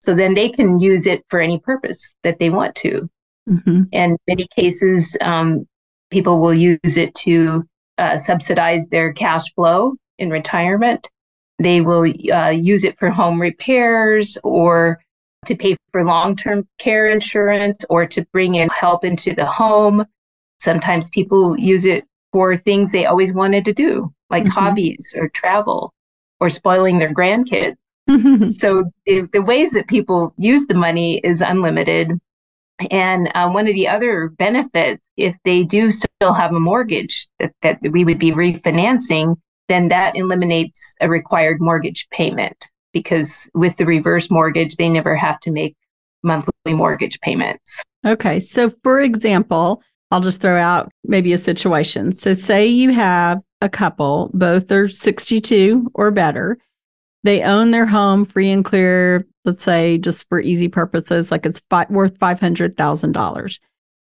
So 0.00 0.14
then 0.14 0.34
they 0.34 0.48
can 0.48 0.78
use 0.78 1.06
it 1.06 1.24
for 1.28 1.40
any 1.40 1.58
purpose 1.58 2.14
that 2.22 2.38
they 2.38 2.50
want 2.50 2.74
to. 2.76 3.08
Mm-hmm. 3.48 3.82
And 3.92 4.16
many 4.28 4.46
cases, 4.54 5.16
um, 5.22 5.66
people 6.10 6.40
will 6.40 6.54
use 6.54 6.96
it 6.96 7.14
to 7.16 7.66
uh, 7.98 8.16
subsidize 8.16 8.88
their 8.88 9.12
cash 9.12 9.52
flow 9.54 9.94
in 10.18 10.30
retirement. 10.30 11.08
They 11.58 11.80
will 11.80 12.04
uh, 12.32 12.50
use 12.50 12.84
it 12.84 12.98
for 12.98 13.10
home 13.10 13.40
repairs 13.40 14.38
or 14.44 15.00
to 15.46 15.56
pay 15.56 15.76
for 15.92 16.04
long 16.04 16.36
term 16.36 16.66
care 16.78 17.06
insurance 17.06 17.84
or 17.90 18.06
to 18.06 18.24
bring 18.32 18.54
in 18.54 18.68
help 18.68 19.04
into 19.04 19.34
the 19.34 19.46
home. 19.46 20.04
Sometimes 20.60 21.10
people 21.10 21.58
use 21.58 21.84
it 21.84 22.04
for 22.32 22.56
things 22.56 22.92
they 22.92 23.06
always 23.06 23.32
wanted 23.32 23.64
to 23.64 23.72
do, 23.72 24.12
like 24.30 24.44
mm-hmm. 24.44 24.52
hobbies 24.52 25.14
or 25.16 25.28
travel 25.28 25.92
or 26.40 26.48
spoiling 26.48 26.98
their 26.98 27.12
grandkids. 27.12 27.76
so 28.50 28.84
the, 29.06 29.28
the, 29.32 29.42
ways 29.42 29.72
that 29.72 29.86
people 29.86 30.32
use 30.38 30.66
the 30.66 30.74
money 30.74 31.18
is 31.18 31.42
unlimited. 31.42 32.12
And 32.90 33.30
uh, 33.34 33.50
one 33.50 33.66
of 33.66 33.74
the 33.74 33.88
other 33.88 34.28
benefits, 34.28 35.10
if 35.16 35.36
they 35.44 35.62
do 35.64 35.90
still 35.90 36.32
have 36.32 36.54
a 36.54 36.60
mortgage 36.60 37.28
that, 37.38 37.52
that 37.62 37.78
we 37.82 38.04
would 38.04 38.18
be 38.18 38.30
refinancing, 38.30 39.36
then 39.68 39.88
that 39.88 40.16
eliminates 40.16 40.94
a 41.00 41.08
required 41.08 41.60
mortgage 41.60 42.08
payment 42.10 42.68
because 42.92 43.50
with 43.54 43.76
the 43.76 43.84
reverse 43.84 44.30
mortgage, 44.30 44.76
they 44.76 44.88
never 44.88 45.14
have 45.14 45.38
to 45.40 45.50
make 45.50 45.76
monthly 46.22 46.72
mortgage 46.72 47.20
payments. 47.20 47.82
Okay. 48.06 48.40
So, 48.40 48.72
for 48.82 49.00
example, 49.00 49.82
I'll 50.10 50.20
just 50.20 50.40
throw 50.40 50.58
out 50.58 50.90
maybe 51.04 51.32
a 51.32 51.38
situation. 51.38 52.12
So, 52.12 52.32
say 52.32 52.66
you 52.66 52.92
have 52.92 53.40
a 53.60 53.68
couple, 53.68 54.30
both 54.34 54.70
are 54.70 54.88
62 54.88 55.90
or 55.94 56.10
better. 56.10 56.58
They 57.24 57.42
own 57.42 57.70
their 57.70 57.86
home 57.86 58.24
free 58.24 58.50
and 58.50 58.64
clear, 58.64 59.26
let's 59.44 59.64
say, 59.64 59.98
just 59.98 60.28
for 60.28 60.40
easy 60.40 60.68
purposes, 60.68 61.30
like 61.30 61.44
it's 61.44 61.60
fi- 61.68 61.86
worth 61.90 62.18
$500,000. 62.18 63.58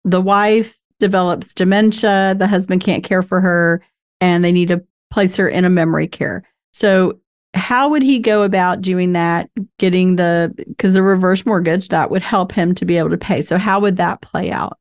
The 0.04 0.20
wife 0.20 0.78
develops 0.98 1.54
dementia, 1.54 2.34
the 2.36 2.46
husband 2.46 2.82
can't 2.82 3.04
care 3.04 3.22
for 3.22 3.40
her, 3.40 3.82
and 4.20 4.44
they 4.44 4.52
need 4.52 4.68
to 4.68 4.84
place 5.10 5.36
her 5.36 5.48
in 5.48 5.64
a 5.64 5.70
memory 5.70 6.08
care. 6.08 6.42
So, 6.72 7.20
how 7.54 7.88
would 7.90 8.02
he 8.02 8.18
go 8.18 8.42
about 8.42 8.80
doing 8.80 9.12
that? 9.12 9.48
Getting 9.78 10.16
the, 10.16 10.52
because 10.56 10.94
the 10.94 11.04
reverse 11.04 11.46
mortgage, 11.46 11.90
that 11.90 12.10
would 12.10 12.22
help 12.22 12.50
him 12.50 12.74
to 12.74 12.84
be 12.84 12.96
able 12.98 13.10
to 13.10 13.16
pay. 13.16 13.42
So, 13.42 13.58
how 13.58 13.78
would 13.78 13.96
that 13.98 14.22
play 14.22 14.50
out? 14.50 14.78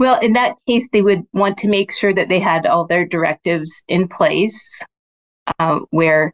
Well, 0.00 0.18
in 0.20 0.32
that 0.32 0.56
case, 0.66 0.88
they 0.88 1.02
would 1.02 1.24
want 1.34 1.58
to 1.58 1.68
make 1.68 1.92
sure 1.92 2.14
that 2.14 2.30
they 2.30 2.40
had 2.40 2.64
all 2.64 2.86
their 2.86 3.04
directives 3.04 3.84
in 3.86 4.08
place 4.08 4.82
uh, 5.58 5.80
where 5.90 6.32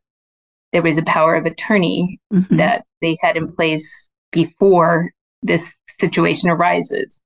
there 0.73 0.83
was 0.83 0.99
a 0.99 1.03
power 1.03 1.35
of 1.35 1.47
attorney 1.47 2.21
mm-hmm. 2.33 2.57
that 2.57 2.87
they 3.03 3.19
had 3.21 3.37
in 3.37 3.53
place 3.53 4.09
before 4.31 5.11
this 5.43 5.75
situation 5.89 6.49
arises. 6.49 7.21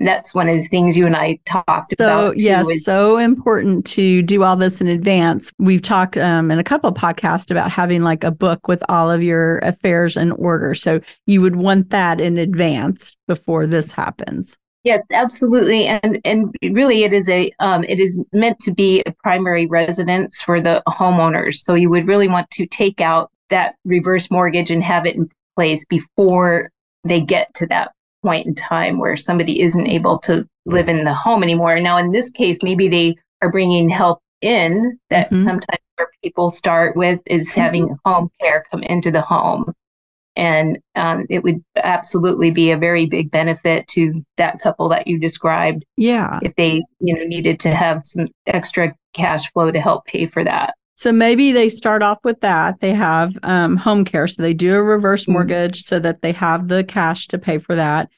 That's 0.00 0.34
one 0.34 0.48
of 0.48 0.56
the 0.56 0.66
things 0.66 0.96
you 0.96 1.06
and 1.06 1.14
I 1.14 1.38
talked 1.46 1.94
so, 1.96 2.04
about. 2.04 2.40
So, 2.40 2.44
yes, 2.44 2.68
is- 2.68 2.84
so 2.84 3.18
important 3.18 3.86
to 3.86 4.20
do 4.22 4.42
all 4.42 4.56
this 4.56 4.80
in 4.80 4.88
advance. 4.88 5.52
We've 5.60 5.80
talked 5.80 6.18
um, 6.18 6.50
in 6.50 6.58
a 6.58 6.64
couple 6.64 6.90
of 6.90 6.96
podcasts 6.96 7.52
about 7.52 7.70
having 7.70 8.02
like 8.02 8.24
a 8.24 8.32
book 8.32 8.66
with 8.66 8.82
all 8.88 9.12
of 9.12 9.22
your 9.22 9.58
affairs 9.58 10.16
in 10.16 10.32
order. 10.32 10.74
So, 10.74 11.00
you 11.28 11.40
would 11.40 11.54
want 11.54 11.90
that 11.90 12.20
in 12.20 12.36
advance 12.36 13.16
before 13.28 13.68
this 13.68 13.92
happens. 13.92 14.56
Yes, 14.84 15.06
absolutely, 15.12 15.86
and 15.86 16.20
and 16.26 16.54
really, 16.62 17.04
it 17.04 17.14
is 17.14 17.26
a 17.30 17.50
um, 17.58 17.84
it 17.84 17.98
is 17.98 18.22
meant 18.34 18.58
to 18.60 18.72
be 18.72 19.02
a 19.06 19.12
primary 19.22 19.64
residence 19.64 20.42
for 20.42 20.60
the 20.60 20.82
homeowners. 20.86 21.54
So 21.54 21.74
you 21.74 21.88
would 21.88 22.06
really 22.06 22.28
want 22.28 22.50
to 22.50 22.66
take 22.66 23.00
out 23.00 23.30
that 23.48 23.76
reverse 23.86 24.30
mortgage 24.30 24.70
and 24.70 24.82
have 24.82 25.06
it 25.06 25.16
in 25.16 25.30
place 25.56 25.86
before 25.86 26.70
they 27.02 27.22
get 27.22 27.52
to 27.54 27.66
that 27.68 27.92
point 28.22 28.46
in 28.46 28.54
time 28.54 28.98
where 28.98 29.16
somebody 29.16 29.62
isn't 29.62 29.86
able 29.86 30.18
to 30.18 30.46
live 30.66 30.90
in 30.90 31.04
the 31.04 31.14
home 31.14 31.42
anymore. 31.42 31.80
Now, 31.80 31.96
in 31.96 32.12
this 32.12 32.30
case, 32.30 32.62
maybe 32.62 32.86
they 32.86 33.16
are 33.40 33.50
bringing 33.50 33.88
help 33.88 34.20
in 34.42 34.98
that 35.08 35.28
mm-hmm. 35.28 35.42
sometimes 35.42 35.80
where 35.96 36.08
people 36.22 36.50
start 36.50 36.94
with 36.94 37.20
is 37.24 37.50
mm-hmm. 37.50 37.60
having 37.60 37.96
home 38.04 38.28
care 38.38 38.64
come 38.70 38.82
into 38.82 39.10
the 39.10 39.22
home 39.22 39.72
and 40.36 40.78
um, 40.96 41.26
it 41.30 41.42
would 41.42 41.62
absolutely 41.76 42.50
be 42.50 42.70
a 42.70 42.76
very 42.76 43.06
big 43.06 43.30
benefit 43.30 43.86
to 43.88 44.20
that 44.36 44.58
couple 44.60 44.88
that 44.88 45.06
you 45.06 45.18
described 45.18 45.84
yeah 45.96 46.38
if 46.42 46.54
they 46.56 46.82
you 47.00 47.14
know 47.14 47.24
needed 47.24 47.60
to 47.60 47.74
have 47.74 48.04
some 48.04 48.28
extra 48.46 48.94
cash 49.12 49.50
flow 49.52 49.70
to 49.70 49.80
help 49.80 50.04
pay 50.06 50.26
for 50.26 50.44
that 50.44 50.74
so 50.96 51.10
maybe 51.10 51.52
they 51.52 51.68
start 51.68 52.02
off 52.02 52.18
with 52.24 52.40
that 52.40 52.80
they 52.80 52.92
have 52.92 53.36
um, 53.42 53.76
home 53.76 54.04
care 54.04 54.26
so 54.26 54.42
they 54.42 54.54
do 54.54 54.74
a 54.74 54.82
reverse 54.82 55.22
mm-hmm. 55.22 55.32
mortgage 55.32 55.80
mm-hmm. 55.80 55.88
so 55.88 55.98
that 55.98 56.22
they 56.22 56.32
have 56.32 56.68
the 56.68 56.84
cash 56.84 57.26
to 57.28 57.38
pay 57.38 57.58
for 57.58 57.74
that 57.76 58.08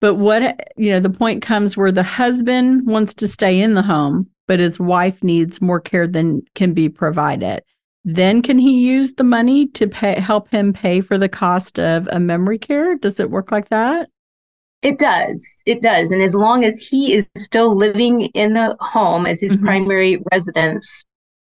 but 0.00 0.14
what 0.14 0.68
you 0.76 0.90
know 0.90 1.00
the 1.00 1.10
point 1.10 1.42
comes 1.42 1.76
where 1.76 1.92
the 1.92 2.02
husband 2.02 2.86
wants 2.86 3.14
to 3.14 3.28
stay 3.28 3.60
in 3.60 3.74
the 3.74 3.82
home 3.82 4.28
but 4.46 4.60
his 4.60 4.78
wife 4.78 5.22
needs 5.22 5.60
more 5.60 5.80
care 5.80 6.06
than 6.06 6.42
can 6.54 6.74
be 6.74 6.88
provided 6.88 7.62
then 8.04 8.42
can 8.42 8.58
he 8.58 8.80
use 8.80 9.14
the 9.14 9.24
money 9.24 9.66
to 9.68 9.86
pay 9.86 10.18
help 10.20 10.50
him 10.50 10.72
pay 10.72 11.00
for 11.00 11.16
the 11.16 11.28
cost 11.28 11.78
of 11.78 12.08
a 12.12 12.20
memory 12.20 12.58
care 12.58 12.96
does 12.96 13.18
it 13.18 13.30
work 13.30 13.50
like 13.50 13.68
that 13.70 14.08
it 14.82 14.98
does 14.98 15.62
it 15.66 15.82
does 15.82 16.10
and 16.10 16.22
as 16.22 16.34
long 16.34 16.64
as 16.64 16.76
he 16.86 17.14
is 17.14 17.26
still 17.36 17.74
living 17.74 18.22
in 18.34 18.52
the 18.52 18.76
home 18.80 19.26
as 19.26 19.40
his 19.40 19.56
mm-hmm. 19.56 19.66
primary 19.66 20.22
residence 20.32 21.04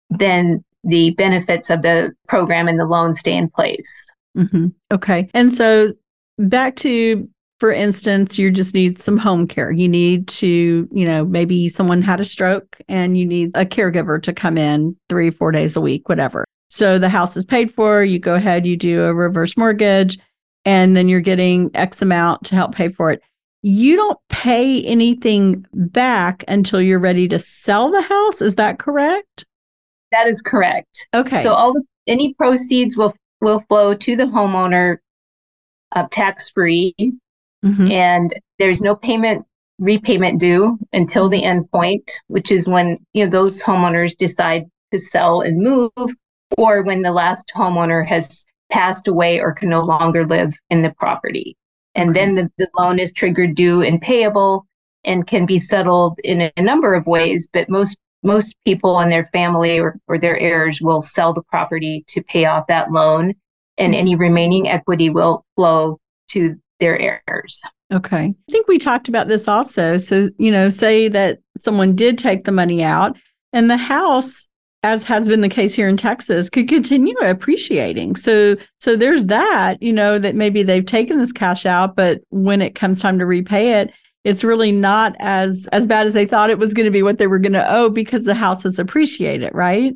then 0.09 0.63
the 0.83 1.11
benefits 1.11 1.69
of 1.69 1.81
the 1.81 2.11
program 2.27 2.67
and 2.67 2.79
the 2.79 2.85
loan 2.85 3.13
stay 3.13 3.35
in 3.35 3.49
place 3.49 4.11
mm-hmm. 4.37 4.67
okay 4.91 5.29
and 5.33 5.51
so 5.51 5.91
back 6.37 6.75
to 6.75 7.27
for 7.59 7.71
instance, 7.71 8.37
you 8.37 8.51
just 8.51 8.73
need 8.73 8.99
some 8.99 9.17
home 9.17 9.47
care. 9.47 9.71
You 9.71 9.87
need 9.87 10.27
to, 10.27 10.87
you 10.91 11.05
know, 11.05 11.23
maybe 11.25 11.67
someone 11.67 12.01
had 12.01 12.19
a 12.19 12.25
stroke 12.25 12.77
and 12.87 13.17
you 13.17 13.25
need 13.25 13.51
a 13.55 13.65
caregiver 13.65 14.21
to 14.23 14.33
come 14.33 14.57
in 14.57 14.95
three, 15.09 15.29
four 15.29 15.51
days 15.51 15.75
a 15.75 15.81
week, 15.81 16.09
whatever. 16.09 16.44
So 16.69 16.97
the 16.99 17.09
house 17.09 17.37
is 17.37 17.45
paid 17.45 17.71
for. 17.73 18.03
You 18.03 18.19
go 18.19 18.35
ahead, 18.35 18.65
you 18.65 18.75
do 18.75 19.03
a 19.03 19.13
reverse 19.13 19.55
mortgage, 19.57 20.17
and 20.65 20.95
then 20.95 21.07
you're 21.07 21.21
getting 21.21 21.71
X 21.73 22.01
amount 22.01 22.45
to 22.45 22.55
help 22.55 22.75
pay 22.75 22.87
for 22.87 23.11
it. 23.11 23.21
You 23.61 23.95
don't 23.95 24.19
pay 24.29 24.83
anything 24.83 25.65
back 25.73 26.43
until 26.47 26.81
you're 26.81 26.99
ready 26.99 27.27
to 27.29 27.39
sell 27.39 27.91
the 27.91 28.01
house. 28.01 28.41
Is 28.41 28.55
that 28.55 28.79
correct? 28.79 29.45
That 30.11 30.27
is 30.27 30.41
correct. 30.41 31.07
Okay. 31.13 31.41
So 31.41 31.53
all 31.53 31.73
the, 31.73 31.83
any 32.07 32.33
proceeds 32.35 32.95
will 32.95 33.15
will 33.41 33.61
flow 33.67 33.93
to 33.93 34.15
the 34.15 34.25
homeowner 34.25 34.97
uh, 35.91 36.07
tax 36.11 36.49
free 36.49 36.95
Mm-hmm. 37.65 37.91
And 37.91 38.33
there's 38.59 38.81
no 38.81 38.95
payment 38.95 39.45
repayment 39.79 40.39
due 40.39 40.77
until 40.93 41.27
the 41.27 41.43
end 41.43 41.69
point, 41.71 42.09
which 42.27 42.51
is 42.51 42.67
when 42.67 42.97
you 43.13 43.25
know 43.25 43.29
those 43.29 43.63
homeowners 43.63 44.15
decide 44.15 44.65
to 44.91 44.99
sell 44.99 45.41
and 45.41 45.61
move, 45.61 45.91
or 46.57 46.83
when 46.83 47.01
the 47.01 47.11
last 47.11 47.51
homeowner 47.55 48.05
has 48.05 48.45
passed 48.71 49.07
away 49.07 49.39
or 49.39 49.53
can 49.53 49.69
no 49.69 49.81
longer 49.81 50.25
live 50.25 50.53
in 50.69 50.81
the 50.81 50.91
property. 50.91 51.55
And 51.93 52.09
okay. 52.09 52.19
then 52.19 52.35
the, 52.35 52.51
the 52.57 52.69
loan 52.77 52.99
is 52.99 53.13
triggered 53.13 53.55
due 53.55 53.81
and 53.81 54.01
payable 54.01 54.65
and 55.03 55.27
can 55.27 55.45
be 55.45 55.59
settled 55.59 56.19
in 56.23 56.51
a 56.55 56.61
number 56.61 56.93
of 56.93 57.05
ways, 57.05 57.47
but 57.51 57.69
most 57.69 57.97
most 58.23 58.55
people 58.65 58.99
and 58.99 59.11
their 59.11 59.29
family 59.31 59.77
or, 59.77 59.99
or 60.07 60.17
their 60.17 60.37
heirs 60.39 60.81
will 60.81 60.99
sell 60.99 61.31
the 61.31 61.43
property 61.43 62.03
to 62.07 62.23
pay 62.23 62.45
off 62.45 62.65
that 62.67 62.91
loan 62.91 63.35
and 63.77 63.93
mm-hmm. 63.93 63.99
any 63.99 64.15
remaining 64.15 64.67
equity 64.67 65.11
will 65.11 65.45
flow 65.55 65.99
to 66.29 66.55
their 66.79 67.21
heirs. 67.29 67.61
Okay. 67.93 68.33
I 68.33 68.51
think 68.51 68.67
we 68.67 68.79
talked 68.79 69.07
about 69.07 69.27
this 69.27 69.47
also. 69.47 69.97
So, 69.97 70.27
you 70.39 70.51
know, 70.51 70.69
say 70.69 71.07
that 71.07 71.39
someone 71.57 71.95
did 71.95 72.17
take 72.17 72.45
the 72.45 72.51
money 72.51 72.83
out 72.83 73.15
and 73.53 73.69
the 73.69 73.77
house 73.77 74.47
as 74.85 75.03
has 75.03 75.27
been 75.27 75.41
the 75.41 75.49
case 75.49 75.73
here 75.73 75.89
in 75.89 75.97
Texas 75.97 76.47
could 76.47 76.69
continue 76.69 77.17
appreciating. 77.17 78.15
So 78.15 78.55
so 78.79 78.95
there's 78.95 79.25
that, 79.25 79.81
you 79.81 79.91
know, 79.91 80.19
that 80.19 80.35
maybe 80.35 80.61
they've 80.61 80.85
taken 80.85 81.17
this 81.17 81.31
cash 81.31 81.65
out 81.65 81.95
but 81.95 82.21
when 82.29 82.61
it 82.61 82.75
comes 82.75 83.01
time 83.01 83.17
to 83.17 83.25
repay 83.25 83.81
it, 83.81 83.91
it's 84.23 84.43
really 84.43 84.71
not 84.71 85.15
as 85.19 85.67
as 85.71 85.87
bad 85.87 86.05
as 86.05 86.13
they 86.13 86.25
thought 86.25 86.51
it 86.51 86.59
was 86.59 86.73
going 86.75 86.85
to 86.85 86.91
be 86.91 87.01
what 87.01 87.17
they 87.17 87.25
were 87.25 87.39
going 87.39 87.53
to 87.53 87.73
owe 87.73 87.89
because 87.89 88.25
the 88.25 88.35
house 88.35 88.61
has 88.61 88.77
appreciated, 88.77 89.51
right? 89.55 89.93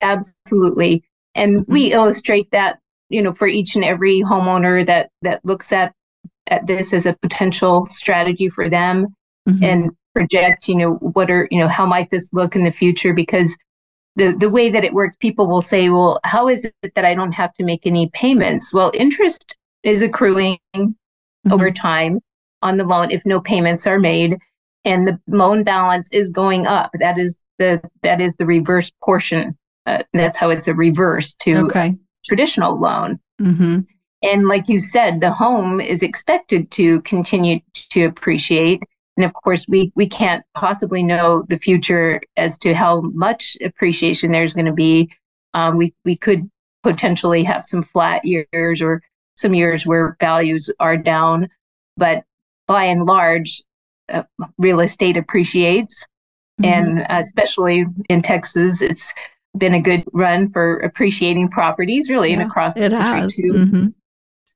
Absolutely. 0.00 1.02
And 1.34 1.62
mm-hmm. 1.62 1.72
we 1.72 1.92
illustrate 1.92 2.50
that 2.52 2.78
you 3.08 3.20
know 3.20 3.34
for 3.34 3.48
each 3.48 3.74
and 3.74 3.84
every 3.84 4.22
homeowner 4.22 4.86
that 4.86 5.10
that 5.22 5.44
looks 5.44 5.72
at 5.72 5.92
at 6.46 6.66
this 6.68 6.92
as 6.92 7.04
a 7.04 7.16
potential 7.20 7.86
strategy 7.86 8.48
for 8.48 8.68
them 8.68 9.06
mm-hmm. 9.48 9.64
and 9.64 9.90
project 10.14 10.68
you 10.68 10.76
know 10.76 10.94
what 10.94 11.30
are 11.30 11.48
you 11.50 11.58
know 11.58 11.68
how 11.68 11.84
might 11.84 12.10
this 12.10 12.32
look 12.32 12.54
in 12.54 12.62
the 12.62 12.70
future 12.70 13.12
because 13.12 13.56
the 14.16 14.32
the 14.32 14.50
way 14.50 14.70
that 14.70 14.84
it 14.84 14.92
works 14.92 15.16
people 15.16 15.46
will 15.46 15.62
say 15.62 15.88
well 15.88 16.20
how 16.24 16.48
is 16.48 16.64
it 16.64 16.94
that 16.94 17.04
i 17.04 17.14
don't 17.14 17.32
have 17.32 17.52
to 17.54 17.64
make 17.64 17.86
any 17.86 18.08
payments 18.10 18.72
well 18.72 18.90
interest 18.94 19.56
is 19.82 20.02
accruing 20.02 20.58
mm-hmm. 20.76 21.52
over 21.52 21.70
time 21.70 22.20
on 22.62 22.76
the 22.76 22.84
loan 22.84 23.10
if 23.10 23.22
no 23.24 23.40
payments 23.40 23.86
are 23.86 23.98
made 23.98 24.36
and 24.84 25.06
the 25.06 25.18
loan 25.28 25.64
balance 25.64 26.12
is 26.12 26.30
going 26.30 26.66
up 26.66 26.90
that 27.00 27.18
is 27.18 27.38
the 27.58 27.80
that 28.02 28.20
is 28.20 28.34
the 28.36 28.46
reverse 28.46 28.90
portion 29.02 29.56
uh, 29.86 30.02
that's 30.12 30.38
how 30.38 30.50
it's 30.50 30.68
a 30.68 30.74
reverse 30.74 31.34
to 31.34 31.56
okay. 31.66 31.94
traditional 32.24 32.78
loan. 32.78 33.18
Mm-hmm. 33.40 33.80
And 34.22 34.48
like 34.48 34.68
you 34.68 34.80
said, 34.80 35.20
the 35.20 35.32
home 35.32 35.80
is 35.80 36.02
expected 36.02 36.70
to 36.72 37.02
continue 37.02 37.60
to 37.90 38.04
appreciate. 38.04 38.82
And 39.16 39.24
of 39.24 39.32
course, 39.32 39.66
we, 39.68 39.92
we 39.94 40.08
can't 40.08 40.44
possibly 40.54 41.02
know 41.02 41.44
the 41.48 41.58
future 41.58 42.20
as 42.36 42.58
to 42.58 42.74
how 42.74 43.02
much 43.02 43.56
appreciation 43.62 44.32
there's 44.32 44.54
going 44.54 44.66
to 44.66 44.72
be. 44.72 45.10
Um, 45.54 45.76
we, 45.76 45.94
we 46.04 46.16
could 46.16 46.50
potentially 46.82 47.44
have 47.44 47.64
some 47.64 47.82
flat 47.82 48.24
years 48.24 48.82
or 48.82 49.02
some 49.36 49.54
years 49.54 49.86
where 49.86 50.16
values 50.20 50.70
are 50.80 50.96
down. 50.96 51.48
But 51.96 52.24
by 52.66 52.84
and 52.84 53.06
large, 53.06 53.62
uh, 54.12 54.24
real 54.58 54.80
estate 54.80 55.16
appreciates. 55.16 56.04
Mm-hmm. 56.60 56.98
And 56.98 57.06
especially 57.08 57.86
in 58.08 58.22
Texas, 58.22 58.82
it's 58.82 59.12
been 59.56 59.74
a 59.74 59.80
good 59.80 60.04
run 60.12 60.50
for 60.50 60.78
appreciating 60.78 61.48
properties, 61.48 62.10
really, 62.10 62.30
yeah, 62.30 62.40
and 62.40 62.50
across 62.50 62.74
the 62.74 62.90
country 62.90 63.20
has. 63.20 63.34
too. 63.34 63.52
Mm-hmm. 63.52 63.86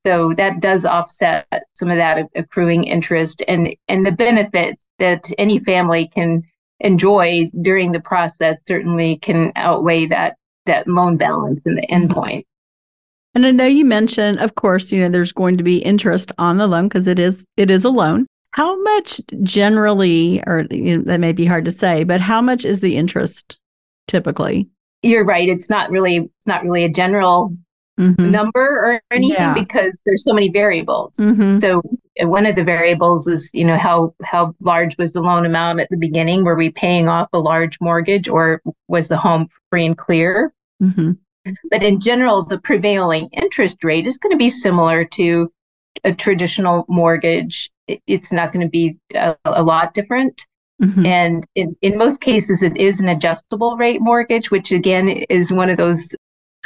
So 0.09 0.33
that 0.39 0.61
does 0.61 0.87
offset 0.87 1.47
some 1.75 1.91
of 1.91 1.99
that 1.99 2.31
accruing 2.35 2.85
interest 2.85 3.43
and 3.47 3.77
and 3.89 4.07
the 4.07 4.11
benefits 4.11 4.89
that 4.99 5.31
any 5.37 5.59
family 5.59 6.09
can 6.09 6.45
enjoy 6.81 7.51
during 7.61 7.93
the 7.93 8.01
process 8.01 8.65
certainly 8.65 9.19
can 9.19 9.53
outweigh 9.55 10.07
that 10.07 10.37
that 10.65 10.89
loan 10.89 11.19
balance 11.19 11.67
in 11.67 11.75
the 11.75 11.85
end 11.91 12.09
point. 12.09 12.47
And 13.35 13.45
I 13.45 13.51
know 13.51 13.67
you 13.67 13.85
mentioned, 13.85 14.39
of 14.39 14.55
course, 14.55 14.91
you 14.91 15.03
know, 15.03 15.11
there's 15.11 15.31
going 15.31 15.59
to 15.59 15.63
be 15.63 15.77
interest 15.77 16.33
on 16.39 16.57
the 16.57 16.67
loan 16.67 16.89
because 16.89 17.07
it 17.07 17.19
is 17.19 17.45
it 17.59 17.71
is 17.71 17.85
a 17.85 17.91
loan. 17.91 18.27
How 18.53 18.81
much 18.83 19.21
generally, 19.43 20.43
or 20.47 20.67
you 20.71 20.97
know, 20.97 21.05
that 21.05 21.21
may 21.21 21.33
be 21.33 21.45
hard 21.45 21.67
to 21.67 21.71
say, 21.71 22.03
but 22.03 22.23
how 22.23 22.41
much 22.41 22.65
is 22.65 22.81
the 22.81 22.97
interest 22.97 23.59
typically? 24.07 24.71
You're 25.03 25.27
right. 25.27 25.51
It's 25.51 25.69
not 25.69 25.91
really 25.91 26.17
it's 26.17 26.47
not 26.47 26.63
really 26.63 26.85
a 26.85 26.89
general 26.89 27.55
mm-hmm. 27.99 28.31
number 28.31 28.61
or 28.61 29.03
anything 29.11 29.37
yeah. 29.37 29.55
because 29.55 30.01
there's 30.07 30.25
so 30.25 30.33
many 30.33 30.49
variables. 30.49 31.17
Mm-hmm. 31.17 31.59
So 31.59 31.83
one 32.21 32.47
of 32.47 32.57
the 32.57 32.65
variables 32.65 33.27
is, 33.27 33.51
you 33.53 33.65
know, 33.65 33.77
how 33.77 34.15
how 34.23 34.55
large 34.61 34.97
was 34.99 35.13
the 35.13 35.21
loan 35.21 35.45
amount 35.45 35.81
at 35.81 35.89
the 35.91 35.97
beginning? 35.97 36.45
Were 36.45 36.57
we 36.57 36.71
paying 36.71 37.09
off 37.09 37.29
a 37.33 37.39
large 37.39 37.81
mortgage 37.81 38.29
or 38.29 38.63
was 38.87 39.09
the 39.09 39.17
home 39.17 39.49
free 39.71 39.87
and 39.87 39.99
clear? 39.99 40.53
Mm-hmm. 40.83 41.13
But 41.71 41.83
in 41.83 42.01
general, 42.01 42.45
the 42.45 42.59
prevailing 42.59 43.29
interest 43.33 43.83
rate 43.83 44.07
is 44.07 44.19
going 44.19 44.33
to 44.33 44.37
be 44.37 44.51
similar 44.51 45.05
to 45.05 45.51
a 46.05 46.13
traditional 46.13 46.85
mortgage. 46.89 47.71
It's 48.07 48.33
not 48.33 48.53
going 48.53 48.67
to 48.67 48.71
be 48.71 48.99
a, 49.15 49.35
a 49.45 49.63
lot 49.63 49.95
different. 49.95 50.47
Mm-hmm. 50.83 51.07
And 51.07 51.47
in, 51.55 51.77
in 51.83 51.99
most 51.99 52.21
cases, 52.21 52.63
it 52.63 52.77
is 52.77 53.01
an 53.01 53.09
adjustable 53.09 53.77
rate 53.77 54.01
mortgage, 54.01 54.51
which 54.51 54.71
again 54.71 55.09
is 55.09 55.53
one 55.53 55.71
of 55.71 55.77
those 55.77 56.15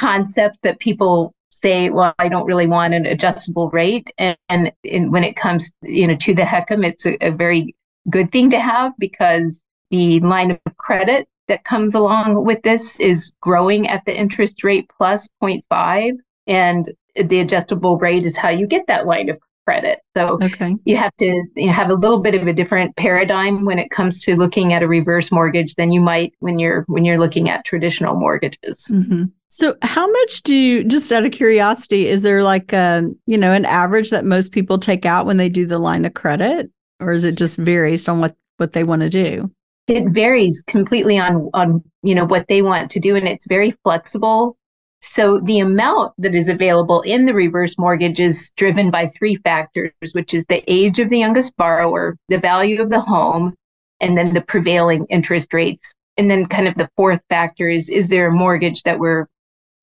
concepts 0.03 0.59
that 0.59 0.79
people 0.79 1.33
say, 1.49 1.89
well, 1.89 2.13
I 2.19 2.27
don't 2.27 2.45
really 2.45 2.67
want 2.67 2.93
an 2.93 3.05
adjustable 3.05 3.69
rate. 3.69 4.11
And, 4.17 4.37
and, 4.49 5.13
when 5.13 5.23
it 5.23 5.37
comes, 5.37 5.71
you 5.81 6.05
know, 6.07 6.15
to 6.17 6.33
the 6.33 6.41
HECM, 6.41 6.85
it's 6.85 7.05
a, 7.05 7.15
a 7.25 7.31
very 7.31 7.73
good 8.09 8.29
thing 8.31 8.49
to 8.49 8.59
have 8.59 8.91
because 8.99 9.65
the 9.91 10.19
line 10.19 10.51
of 10.51 10.77
credit 10.77 11.27
that 11.47 11.63
comes 11.63 11.95
along 11.95 12.43
with 12.43 12.61
this 12.63 12.99
is 12.99 13.33
growing 13.39 13.87
at 13.87 14.03
the 14.05 14.13
interest 14.13 14.63
rate 14.63 14.89
plus 14.97 15.29
0.5 15.41 16.17
and 16.47 16.91
the 17.15 17.39
adjustable 17.39 17.97
rate 17.97 18.23
is 18.23 18.35
how 18.35 18.49
you 18.49 18.67
get 18.67 18.87
that 18.87 19.05
line 19.05 19.29
of 19.29 19.39
credit. 19.65 19.99
So 20.15 20.39
okay. 20.41 20.75
you 20.85 20.97
have 20.97 21.15
to 21.17 21.25
you 21.25 21.65
know, 21.67 21.71
have 21.71 21.89
a 21.89 21.93
little 21.93 22.19
bit 22.19 22.35
of 22.35 22.47
a 22.47 22.53
different 22.53 22.95
paradigm 22.95 23.65
when 23.65 23.79
it 23.79 23.89
comes 23.89 24.23
to 24.23 24.35
looking 24.35 24.73
at 24.73 24.83
a 24.83 24.87
reverse 24.87 25.31
mortgage 25.31 25.75
than 25.75 25.91
you 25.91 26.01
might 26.01 26.33
when 26.39 26.59
you're 26.59 26.83
when 26.87 27.05
you're 27.05 27.19
looking 27.19 27.49
at 27.49 27.65
traditional 27.65 28.15
mortgages. 28.15 28.87
Mm-hmm. 28.89 29.25
So 29.49 29.75
how 29.81 30.09
much 30.09 30.41
do 30.43 30.55
you 30.55 30.83
just 30.83 31.11
out 31.11 31.25
of 31.25 31.31
curiosity 31.31 32.07
is 32.07 32.23
there 32.23 32.43
like 32.43 32.73
a, 32.73 32.99
um, 32.99 33.19
you 33.27 33.37
know 33.37 33.51
an 33.51 33.65
average 33.65 34.09
that 34.09 34.25
most 34.25 34.51
people 34.51 34.77
take 34.77 35.05
out 35.05 35.25
when 35.25 35.37
they 35.37 35.49
do 35.49 35.65
the 35.65 35.79
line 35.79 36.05
of 36.05 36.13
credit 36.13 36.69
or 36.99 37.11
is 37.11 37.25
it 37.25 37.37
just 37.37 37.57
varies 37.57 38.07
on 38.07 38.19
what 38.19 38.35
what 38.57 38.73
they 38.73 38.83
want 38.83 39.01
to 39.01 39.09
do? 39.09 39.49
It 39.87 40.09
varies 40.09 40.63
completely 40.67 41.17
on 41.17 41.49
on 41.53 41.83
you 42.01 42.15
know 42.15 42.25
what 42.25 42.47
they 42.47 42.61
want 42.61 42.91
to 42.91 42.99
do 42.99 43.15
and 43.15 43.27
it's 43.27 43.47
very 43.47 43.75
flexible 43.83 44.57
so 45.03 45.39
the 45.41 45.59
amount 45.59 46.13
that 46.17 46.33
is 46.33 46.47
available 46.47 47.01
in 47.01 47.25
the 47.25 47.33
reverse 47.33 47.77
mortgage 47.77 48.21
is 48.21 48.53
driven 48.55 48.89
by 48.89 49.07
three 49.07 49.35
factors, 49.35 49.91
which 50.13 50.33
is 50.33 50.45
the 50.45 50.63
age 50.71 50.97
of 50.97 51.09
the 51.09 51.19
youngest 51.19 51.57
borrower, 51.57 52.17
the 52.29 52.37
value 52.37 52.81
of 52.81 52.89
the 52.89 53.01
home, 53.01 53.53
and 53.99 54.17
then 54.17 54.33
the 54.33 54.39
prevailing 54.39 55.05
interest 55.09 55.53
rates. 55.53 55.93
And 56.15 56.31
then 56.31 56.45
kind 56.45 56.69
of 56.69 56.75
the 56.75 56.89
fourth 56.95 57.19
factor 57.27 57.67
is 57.67 57.89
is 57.89 58.07
there 58.07 58.27
a 58.27 58.31
mortgage 58.31 58.83
that 58.83 58.97
we're 58.97 59.27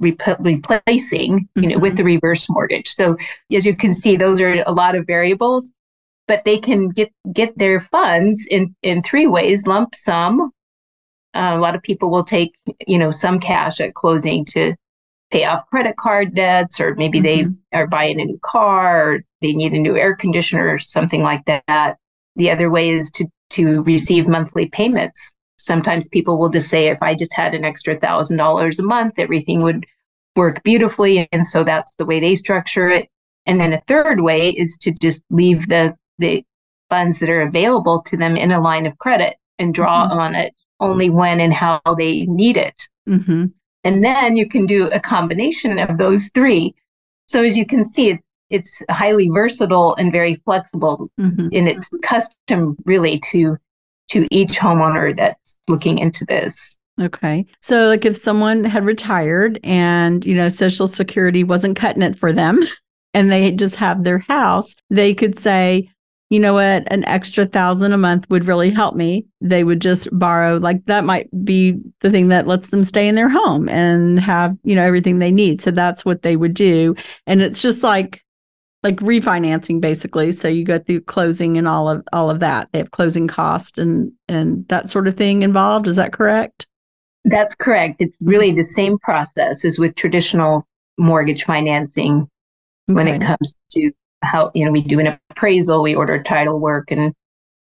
rep- 0.00 0.38
replacing, 0.40 1.46
you 1.54 1.62
know, 1.62 1.68
mm-hmm. 1.68 1.80
with 1.80 1.98
the 1.98 2.04
reverse 2.04 2.48
mortgage. 2.48 2.88
So 2.88 3.18
as 3.52 3.66
you 3.66 3.76
can 3.76 3.92
see, 3.92 4.16
those 4.16 4.40
are 4.40 4.62
a 4.66 4.72
lot 4.72 4.94
of 4.94 5.06
variables, 5.06 5.74
but 6.28 6.46
they 6.46 6.56
can 6.56 6.88
get 6.88 7.12
get 7.30 7.59
their 7.59 7.78
funds 7.78 8.46
in 8.50 8.74
in 8.80 9.02
three 9.02 9.26
ways: 9.26 9.66
lump 9.66 9.94
sum. 9.94 10.50
Uh, 11.35 11.52
a 11.54 11.59
lot 11.59 11.74
of 11.74 11.83
people 11.83 12.11
will 12.11 12.24
take, 12.24 12.54
you 12.87 12.98
know, 12.98 13.11
some 13.11 13.38
cash 13.38 13.80
at 13.80 13.94
closing 13.94 14.46
to 14.46 14.74
pay 15.30 15.44
off 15.44 15.66
credit 15.70 15.96
card 15.96 16.34
debts, 16.34 16.80
or 16.80 16.94
maybe 16.94 17.20
mm-hmm. 17.20 17.52
they 17.70 17.78
are 17.78 17.86
buying 17.86 18.20
a 18.20 18.24
new 18.24 18.38
car, 18.42 19.12
or 19.12 19.20
they 19.40 19.52
need 19.52 19.72
a 19.72 19.78
new 19.78 19.96
air 19.96 20.14
conditioner, 20.14 20.68
or 20.68 20.78
something 20.78 21.22
like 21.22 21.44
that. 21.46 21.96
The 22.36 22.50
other 22.50 22.70
way 22.70 22.90
is 22.90 23.10
to 23.12 23.26
to 23.50 23.82
receive 23.82 24.28
monthly 24.28 24.66
payments. 24.66 25.32
Sometimes 25.58 26.08
people 26.08 26.38
will 26.38 26.48
just 26.48 26.68
say, 26.68 26.86
if 26.86 27.02
I 27.02 27.14
just 27.14 27.34
had 27.34 27.54
an 27.54 27.64
extra 27.64 27.98
thousand 27.98 28.36
dollars 28.36 28.78
a 28.78 28.84
month, 28.84 29.14
everything 29.18 29.62
would 29.62 29.86
work 30.36 30.62
beautifully, 30.62 31.28
and 31.32 31.46
so 31.46 31.64
that's 31.64 31.94
the 31.96 32.06
way 32.06 32.20
they 32.20 32.34
structure 32.34 32.88
it. 32.88 33.08
And 33.46 33.60
then 33.60 33.72
a 33.72 33.82
third 33.86 34.20
way 34.20 34.50
is 34.50 34.76
to 34.82 34.92
just 34.92 35.24
leave 35.30 35.68
the 35.68 35.96
the 36.18 36.44
funds 36.88 37.20
that 37.20 37.30
are 37.30 37.42
available 37.42 38.02
to 38.02 38.16
them 38.16 38.36
in 38.36 38.50
a 38.50 38.60
line 38.60 38.84
of 38.84 38.98
credit 38.98 39.36
and 39.58 39.72
draw 39.72 40.08
mm-hmm. 40.08 40.18
on 40.18 40.34
it 40.34 40.54
only 40.80 41.10
when 41.10 41.40
and 41.40 41.52
how 41.52 41.80
they 41.96 42.26
need 42.26 42.56
it. 42.56 42.88
Mm-hmm. 43.08 43.46
And 43.84 44.04
then 44.04 44.36
you 44.36 44.48
can 44.48 44.66
do 44.66 44.88
a 44.88 45.00
combination 45.00 45.78
of 45.78 45.98
those 45.98 46.30
three. 46.34 46.74
So 47.28 47.42
as 47.42 47.56
you 47.56 47.66
can 47.66 47.90
see, 47.90 48.10
it's 48.10 48.26
it's 48.50 48.82
highly 48.90 49.28
versatile 49.28 49.94
and 49.94 50.10
very 50.10 50.34
flexible 50.44 51.08
mm-hmm. 51.18 51.48
in 51.52 51.68
its 51.68 51.88
custom 52.02 52.76
really 52.84 53.20
to 53.30 53.56
to 54.08 54.26
each 54.32 54.58
homeowner 54.58 55.16
that's 55.16 55.60
looking 55.68 55.98
into 55.98 56.24
this. 56.24 56.76
Okay. 57.00 57.46
So 57.60 57.86
like 57.86 58.04
if 58.04 58.16
someone 58.16 58.64
had 58.64 58.84
retired 58.84 59.58
and, 59.64 60.26
you 60.26 60.34
know, 60.34 60.48
social 60.48 60.88
security 60.88 61.44
wasn't 61.44 61.76
cutting 61.76 62.02
it 62.02 62.18
for 62.18 62.32
them 62.32 62.60
and 63.14 63.30
they 63.30 63.52
just 63.52 63.76
have 63.76 64.04
their 64.04 64.18
house, 64.18 64.74
they 64.90 65.14
could 65.14 65.38
say, 65.38 65.90
you 66.30 66.38
know 66.38 66.54
what, 66.54 66.84
an 66.92 67.04
extra 67.04 67.44
thousand 67.44 67.92
a 67.92 67.98
month 67.98 68.30
would 68.30 68.46
really 68.46 68.70
help 68.70 68.94
me. 68.94 69.26
They 69.40 69.64
would 69.64 69.80
just 69.80 70.08
borrow, 70.12 70.56
like 70.58 70.84
that 70.86 71.04
might 71.04 71.28
be 71.44 71.76
the 72.00 72.10
thing 72.10 72.28
that 72.28 72.46
lets 72.46 72.68
them 72.68 72.84
stay 72.84 73.08
in 73.08 73.16
their 73.16 73.28
home 73.28 73.68
and 73.68 74.18
have, 74.20 74.56
you 74.62 74.76
know, 74.76 74.82
everything 74.82 75.18
they 75.18 75.32
need. 75.32 75.60
So 75.60 75.72
that's 75.72 76.04
what 76.04 76.22
they 76.22 76.36
would 76.36 76.54
do. 76.54 76.94
And 77.26 77.42
it's 77.42 77.60
just 77.60 77.82
like, 77.82 78.24
like 78.82 78.96
refinancing 78.96 79.80
basically. 79.80 80.32
So 80.32 80.48
you 80.48 80.64
go 80.64 80.78
through 80.78 81.02
closing 81.02 81.58
and 81.58 81.68
all 81.68 81.88
of 81.88 82.02
all 82.12 82.30
of 82.30 82.40
that. 82.40 82.68
They 82.72 82.78
have 82.78 82.92
closing 82.92 83.28
cost 83.28 83.76
and 83.76 84.10
and 84.26 84.66
that 84.68 84.88
sort 84.88 85.06
of 85.06 85.16
thing 85.16 85.42
involved. 85.42 85.86
Is 85.86 85.96
that 85.96 86.12
correct? 86.12 86.66
That's 87.24 87.54
correct. 87.54 88.00
It's 88.00 88.16
really 88.24 88.52
the 88.52 88.62
same 88.62 88.96
process 88.98 89.64
as 89.64 89.78
with 89.78 89.96
traditional 89.96 90.66
mortgage 90.96 91.44
financing 91.44 92.20
okay. 92.88 92.94
when 92.94 93.06
it 93.06 93.20
comes 93.20 93.54
to 93.72 93.90
how 94.22 94.50
you 94.54 94.64
know 94.64 94.70
we 94.70 94.83
do 94.83 95.00
an 95.00 95.18
appraisal 95.30 95.83
we 95.83 95.94
order 95.94 96.22
title 96.22 96.59
work 96.59 96.90
and 96.90 97.14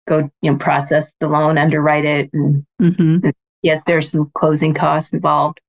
go 0.07 0.29
you 0.41 0.51
know 0.51 0.57
process 0.57 1.11
the 1.19 1.27
loan 1.27 1.57
underwrite 1.57 2.05
it 2.05 2.29
and, 2.33 2.65
mm-hmm. 2.81 3.25
and 3.25 3.33
yes 3.61 3.83
there's 3.85 4.11
some 4.11 4.31
closing 4.35 4.73
costs 4.73 5.13
involved. 5.13 5.59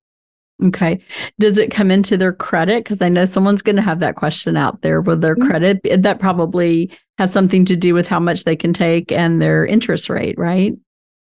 Okay. 0.62 1.01
Does 1.38 1.57
it 1.57 1.71
come 1.71 1.90
into 1.90 2.19
their 2.19 2.35
credit? 2.35 2.85
Because 2.85 3.01
i 3.01 3.09
know 3.09 3.25
someone's 3.25 3.62
going 3.62 3.77
to 3.77 3.83
have 3.83 4.01
that 4.01 4.16
question 4.16 4.59
out 4.59 4.83
there. 4.83 5.01
With 5.01 5.23
their 5.23 5.35
mm-hmm. 5.35 5.49
credit 5.49 6.03
that 6.03 6.21
probably 6.21 6.90
has 7.19 7.33
something 7.33 7.64
to 7.66 7.77
do 7.77 7.95
with 7.95 8.09
how 8.09 8.21
much 8.21 8.45
they 8.45 8.57
can 8.57 8.73
take 8.73 9.11
and 9.11 9.40
their 9.40 9.64
interest 9.64 10.11
rate 10.11 10.38
right 10.38 10.75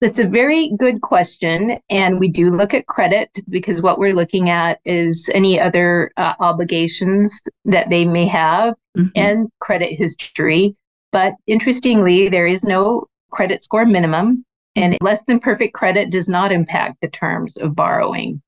that's 0.05 0.19
a 0.19 0.27
very 0.27 0.71
good 0.77 1.01
question. 1.01 1.79
And 1.89 2.19
we 2.19 2.27
do 2.27 2.51
look 2.51 2.75
at 2.75 2.85
credit 2.85 3.31
because 3.49 3.81
what 3.81 3.97
we're 3.97 4.13
looking 4.13 4.51
at 4.51 4.79
is 4.85 5.31
any 5.33 5.59
other 5.59 6.11
uh, 6.15 6.33
obligations 6.39 7.41
that 7.65 7.89
they 7.89 8.05
may 8.05 8.27
have 8.27 8.75
mm-hmm. 8.95 9.07
and 9.15 9.49
credit 9.61 9.93
history. 9.97 10.75
But 11.11 11.33
interestingly, 11.47 12.29
there 12.29 12.45
is 12.45 12.63
no 12.63 13.05
credit 13.31 13.63
score 13.63 13.83
minimum, 13.83 14.45
and 14.75 14.95
less 15.01 15.23
than 15.23 15.39
perfect 15.39 15.73
credit 15.73 16.11
does 16.11 16.27
not 16.27 16.51
impact 16.51 17.01
the 17.01 17.07
terms 17.07 17.57
of 17.57 17.73
borrowing. 17.73 18.43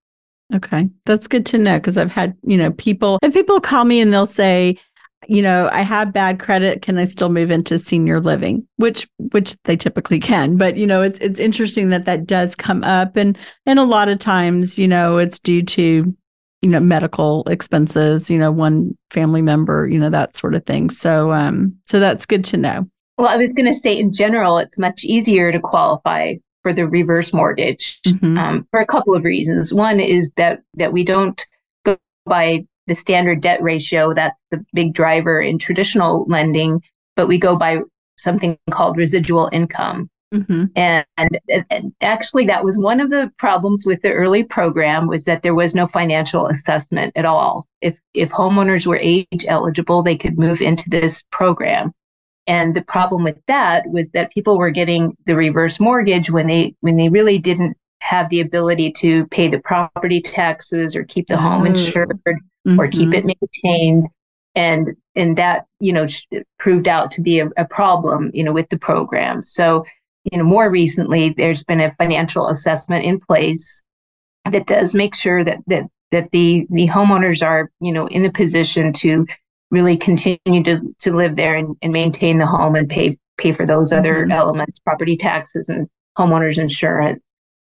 Okay. 0.53 0.89
That's 1.07 1.27
good 1.27 1.45
to 1.47 1.57
know 1.57 1.77
because 1.77 1.97
I've 1.97 2.11
had, 2.11 2.37
you 2.43 2.57
know, 2.57 2.71
people 2.71 3.17
and 3.23 3.33
people 3.33 3.59
call 3.59 3.83
me 3.83 3.99
and 3.99 4.13
they'll 4.13 4.27
say, 4.27 4.77
you 5.27 5.41
know, 5.41 5.69
I 5.71 5.81
have 5.81 6.13
bad 6.13 6.39
credit. 6.39 6.81
Can 6.81 6.97
I 6.97 7.05
still 7.05 7.29
move 7.29 7.49
into 7.49 7.79
senior 7.79 8.19
living? 8.19 8.67
Which 8.77 9.07
which 9.17 9.55
they 9.63 9.75
typically 9.75 10.19
can. 10.19 10.57
But 10.57 10.77
you 10.77 10.85
know, 10.85 11.01
it's 11.01 11.17
it's 11.19 11.39
interesting 11.39 11.89
that 11.89 12.05
that 12.05 12.27
does 12.27 12.55
come 12.55 12.83
up, 12.83 13.15
and 13.15 13.37
and 13.65 13.79
a 13.79 13.83
lot 13.83 14.09
of 14.09 14.19
times, 14.19 14.77
you 14.77 14.87
know, 14.87 15.17
it's 15.17 15.39
due 15.39 15.63
to 15.63 16.15
you 16.61 16.69
know 16.69 16.79
medical 16.79 17.43
expenses. 17.47 18.29
You 18.29 18.37
know, 18.37 18.51
one 18.51 18.95
family 19.11 19.41
member, 19.41 19.87
you 19.87 19.99
know, 19.99 20.09
that 20.09 20.35
sort 20.35 20.55
of 20.55 20.65
thing. 20.65 20.89
So 20.89 21.31
um, 21.31 21.75
so 21.85 21.99
that's 21.99 22.25
good 22.25 22.45
to 22.45 22.57
know. 22.57 22.87
Well, 23.17 23.27
I 23.27 23.37
was 23.37 23.53
going 23.53 23.65
to 23.65 23.73
say 23.73 23.97
in 23.97 24.13
general, 24.13 24.59
it's 24.59 24.77
much 24.77 25.03
easier 25.03 25.51
to 25.51 25.59
qualify 25.59 26.35
for 26.61 26.73
the 26.73 26.87
reverse 26.87 27.33
mortgage 27.33 27.99
mm-hmm. 28.05 28.37
um, 28.37 28.67
for 28.69 28.79
a 28.79 28.85
couple 28.85 29.15
of 29.15 29.23
reasons. 29.23 29.73
One 29.73 29.99
is 29.99 30.31
that 30.37 30.61
that 30.75 30.93
we 30.93 31.03
don't 31.03 31.43
go 31.83 31.97
by 32.25 32.65
the 32.87 32.95
standard 32.95 33.41
debt 33.41 33.61
ratio. 33.61 34.13
That's 34.13 34.43
the 34.51 34.63
big 34.73 34.93
driver 34.93 35.41
in 35.41 35.57
traditional 35.59 36.25
lending, 36.27 36.81
but 37.15 37.27
we 37.27 37.37
go 37.37 37.55
by 37.55 37.81
something 38.17 38.57
called 38.71 38.97
residual 38.97 39.49
income. 39.51 40.09
Mm-hmm. 40.33 40.65
And, 40.75 41.05
and, 41.69 41.93
actually, 42.01 42.45
that 42.47 42.65
was 42.65 42.77
one 42.77 42.99
of 42.99 43.09
the 43.09 43.31
problems 43.37 43.85
with 43.85 44.01
the 44.01 44.11
early 44.11 44.43
program 44.43 45.07
was 45.07 45.23
that 45.23 45.41
there 45.41 45.55
was 45.55 45.73
no 45.73 45.87
financial 45.87 46.47
assessment 46.47 47.13
at 47.15 47.23
all. 47.23 47.65
If 47.81 47.97
if 48.13 48.29
homeowners 48.29 48.85
were 48.85 48.97
age 48.97 49.45
eligible, 49.47 50.03
they 50.03 50.17
could 50.17 50.37
move 50.37 50.61
into 50.61 50.89
this 50.89 51.23
program. 51.31 51.93
And 52.45 52.75
the 52.75 52.81
problem 52.81 53.23
with 53.23 53.37
that 53.47 53.89
was 53.89 54.09
that 54.09 54.33
people 54.33 54.57
were 54.57 54.71
getting 54.71 55.15
the 55.25 55.35
reverse 55.35 55.79
mortgage 55.79 56.29
when 56.29 56.47
they 56.47 56.75
when 56.81 56.97
they 56.97 57.07
really 57.07 57.39
didn't 57.39 57.77
have 58.01 58.29
the 58.29 58.41
ability 58.41 58.91
to 58.91 59.25
pay 59.27 59.47
the 59.47 59.59
property 59.59 60.21
taxes 60.21 60.95
or 60.95 61.03
keep 61.05 61.27
the 61.27 61.35
oh. 61.35 61.37
home 61.37 61.65
insured 61.65 62.11
mm-hmm. 62.67 62.79
or 62.79 62.87
keep 62.87 63.13
it 63.13 63.25
maintained 63.25 64.07
and 64.55 64.95
and 65.15 65.37
that 65.37 65.65
you 65.79 65.93
know 65.93 66.05
proved 66.59 66.87
out 66.87 67.11
to 67.11 67.21
be 67.21 67.39
a, 67.39 67.47
a 67.57 67.65
problem 67.65 68.31
you 68.33 68.43
know 68.43 68.53
with 68.53 68.69
the 68.69 68.77
program 68.77 69.41
so 69.41 69.85
you 70.31 70.37
know 70.37 70.43
more 70.43 70.69
recently 70.69 71.33
there's 71.37 71.63
been 71.63 71.81
a 71.81 71.93
financial 71.95 72.47
assessment 72.47 73.05
in 73.05 73.19
place 73.19 73.81
that 74.51 74.67
does 74.67 74.93
make 74.93 75.15
sure 75.15 75.43
that 75.43 75.59
that 75.67 75.83
that 76.11 76.29
the 76.31 76.65
the 76.69 76.87
homeowners 76.87 77.45
are 77.45 77.71
you 77.79 77.91
know 77.91 78.07
in 78.07 78.25
a 78.25 78.31
position 78.31 78.93
to 78.93 79.25
really 79.71 79.97
continue 79.97 80.63
to, 80.63 80.79
to 80.99 81.13
live 81.13 81.35
there 81.35 81.55
and, 81.55 81.75
and 81.81 81.91
maintain 81.91 82.37
the 82.37 82.45
home 82.45 82.75
and 82.75 82.89
pay 82.89 83.17
pay 83.37 83.51
for 83.51 83.65
those 83.65 83.93
other 83.93 84.23
mm-hmm. 84.23 84.31
elements, 84.31 84.79
property 84.79 85.15
taxes 85.15 85.69
and 85.69 85.87
homeowners 86.17 86.57
insurance. 86.57 87.21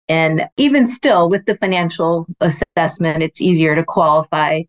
And 0.10 0.44
even 0.58 0.88
still, 0.90 1.30
with 1.30 1.46
the 1.46 1.56
financial 1.58 2.28
assessment, 2.42 3.24
it's 3.24 3.40
easier 3.40 3.74
to 3.76 3.84
qualify. 3.86 4.64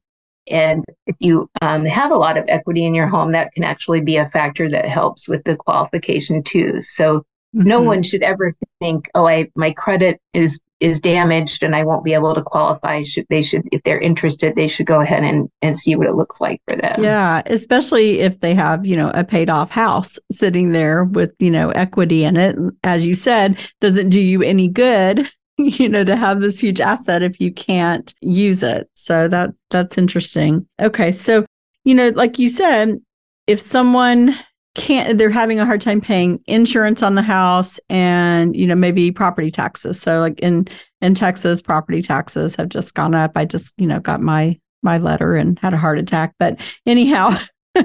And 0.48 0.84
if 1.06 1.16
you 1.20 1.48
um, 1.62 1.84
have 1.84 2.10
a 2.10 2.16
lot 2.16 2.36
of 2.36 2.44
equity 2.48 2.84
in 2.84 2.94
your 2.94 3.08
home, 3.08 3.32
that 3.32 3.52
can 3.52 3.64
actually 3.64 4.00
be 4.00 4.16
a 4.16 4.28
factor 4.30 4.68
that 4.68 4.86
helps 4.86 5.28
with 5.28 5.44
the 5.44 5.56
qualification 5.56 6.42
too. 6.42 6.80
So 6.80 7.24
Mm-hmm. 7.54 7.68
No 7.68 7.80
one 7.80 8.02
should 8.02 8.22
ever 8.22 8.50
think, 8.80 9.08
"Oh, 9.14 9.28
I 9.28 9.48
my 9.54 9.70
credit 9.70 10.20
is 10.32 10.58
is 10.80 10.98
damaged 10.98 11.62
and 11.62 11.76
I 11.76 11.84
won't 11.84 12.02
be 12.02 12.12
able 12.12 12.34
to 12.34 12.42
qualify." 12.42 13.04
Should 13.04 13.26
they 13.30 13.42
should 13.42 13.62
if 13.70 13.80
they're 13.84 14.00
interested, 14.00 14.56
they 14.56 14.66
should 14.66 14.86
go 14.86 15.00
ahead 15.00 15.22
and 15.22 15.48
and 15.62 15.78
see 15.78 15.94
what 15.94 16.08
it 16.08 16.16
looks 16.16 16.40
like 16.40 16.60
for 16.66 16.76
them. 16.76 17.04
Yeah, 17.04 17.42
especially 17.46 18.20
if 18.20 18.40
they 18.40 18.54
have, 18.54 18.84
you 18.84 18.96
know, 18.96 19.12
a 19.14 19.22
paid 19.22 19.48
off 19.48 19.70
house 19.70 20.18
sitting 20.32 20.72
there 20.72 21.04
with, 21.04 21.32
you 21.38 21.50
know, 21.50 21.70
equity 21.70 22.24
in 22.24 22.36
it. 22.36 22.56
As 22.82 23.06
you 23.06 23.14
said, 23.14 23.56
doesn't 23.80 24.08
do 24.08 24.20
you 24.20 24.42
any 24.42 24.68
good 24.68 25.30
you 25.58 25.88
know 25.88 26.04
to 26.04 26.16
have 26.16 26.40
this 26.40 26.58
huge 26.58 26.80
asset 26.80 27.22
if 27.22 27.40
you 27.40 27.52
can't 27.52 28.14
use 28.20 28.62
it. 28.62 28.88
So 28.94 29.28
that 29.28 29.50
that's 29.70 29.98
interesting. 29.98 30.66
Okay 30.80 31.12
so 31.12 31.44
you 31.84 31.94
know 31.94 32.08
like 32.10 32.38
you 32.38 32.48
said 32.48 33.00
if 33.46 33.60
someone 33.60 34.36
can't 34.74 35.18
they're 35.18 35.30
having 35.30 35.60
a 35.60 35.66
hard 35.66 35.80
time 35.80 36.00
paying 36.00 36.40
insurance 36.46 37.02
on 37.02 37.14
the 37.14 37.22
house 37.22 37.78
and 37.88 38.56
you 38.56 38.66
know 38.66 38.74
maybe 38.74 39.12
property 39.12 39.50
taxes. 39.50 40.00
So 40.00 40.18
like 40.20 40.40
in 40.40 40.66
in 41.00 41.14
texas 41.14 41.62
property 41.62 42.02
taxes 42.02 42.56
have 42.56 42.68
just 42.68 42.94
gone 42.94 43.14
up. 43.14 43.32
I 43.36 43.44
just 43.44 43.74
you 43.76 43.86
know 43.86 44.00
got 44.00 44.20
my 44.20 44.58
my 44.82 44.98
letter 44.98 45.36
and 45.36 45.58
had 45.60 45.74
a 45.74 45.78
heart 45.78 45.98
attack. 45.98 46.34
But 46.38 46.60
anyhow 46.84 47.36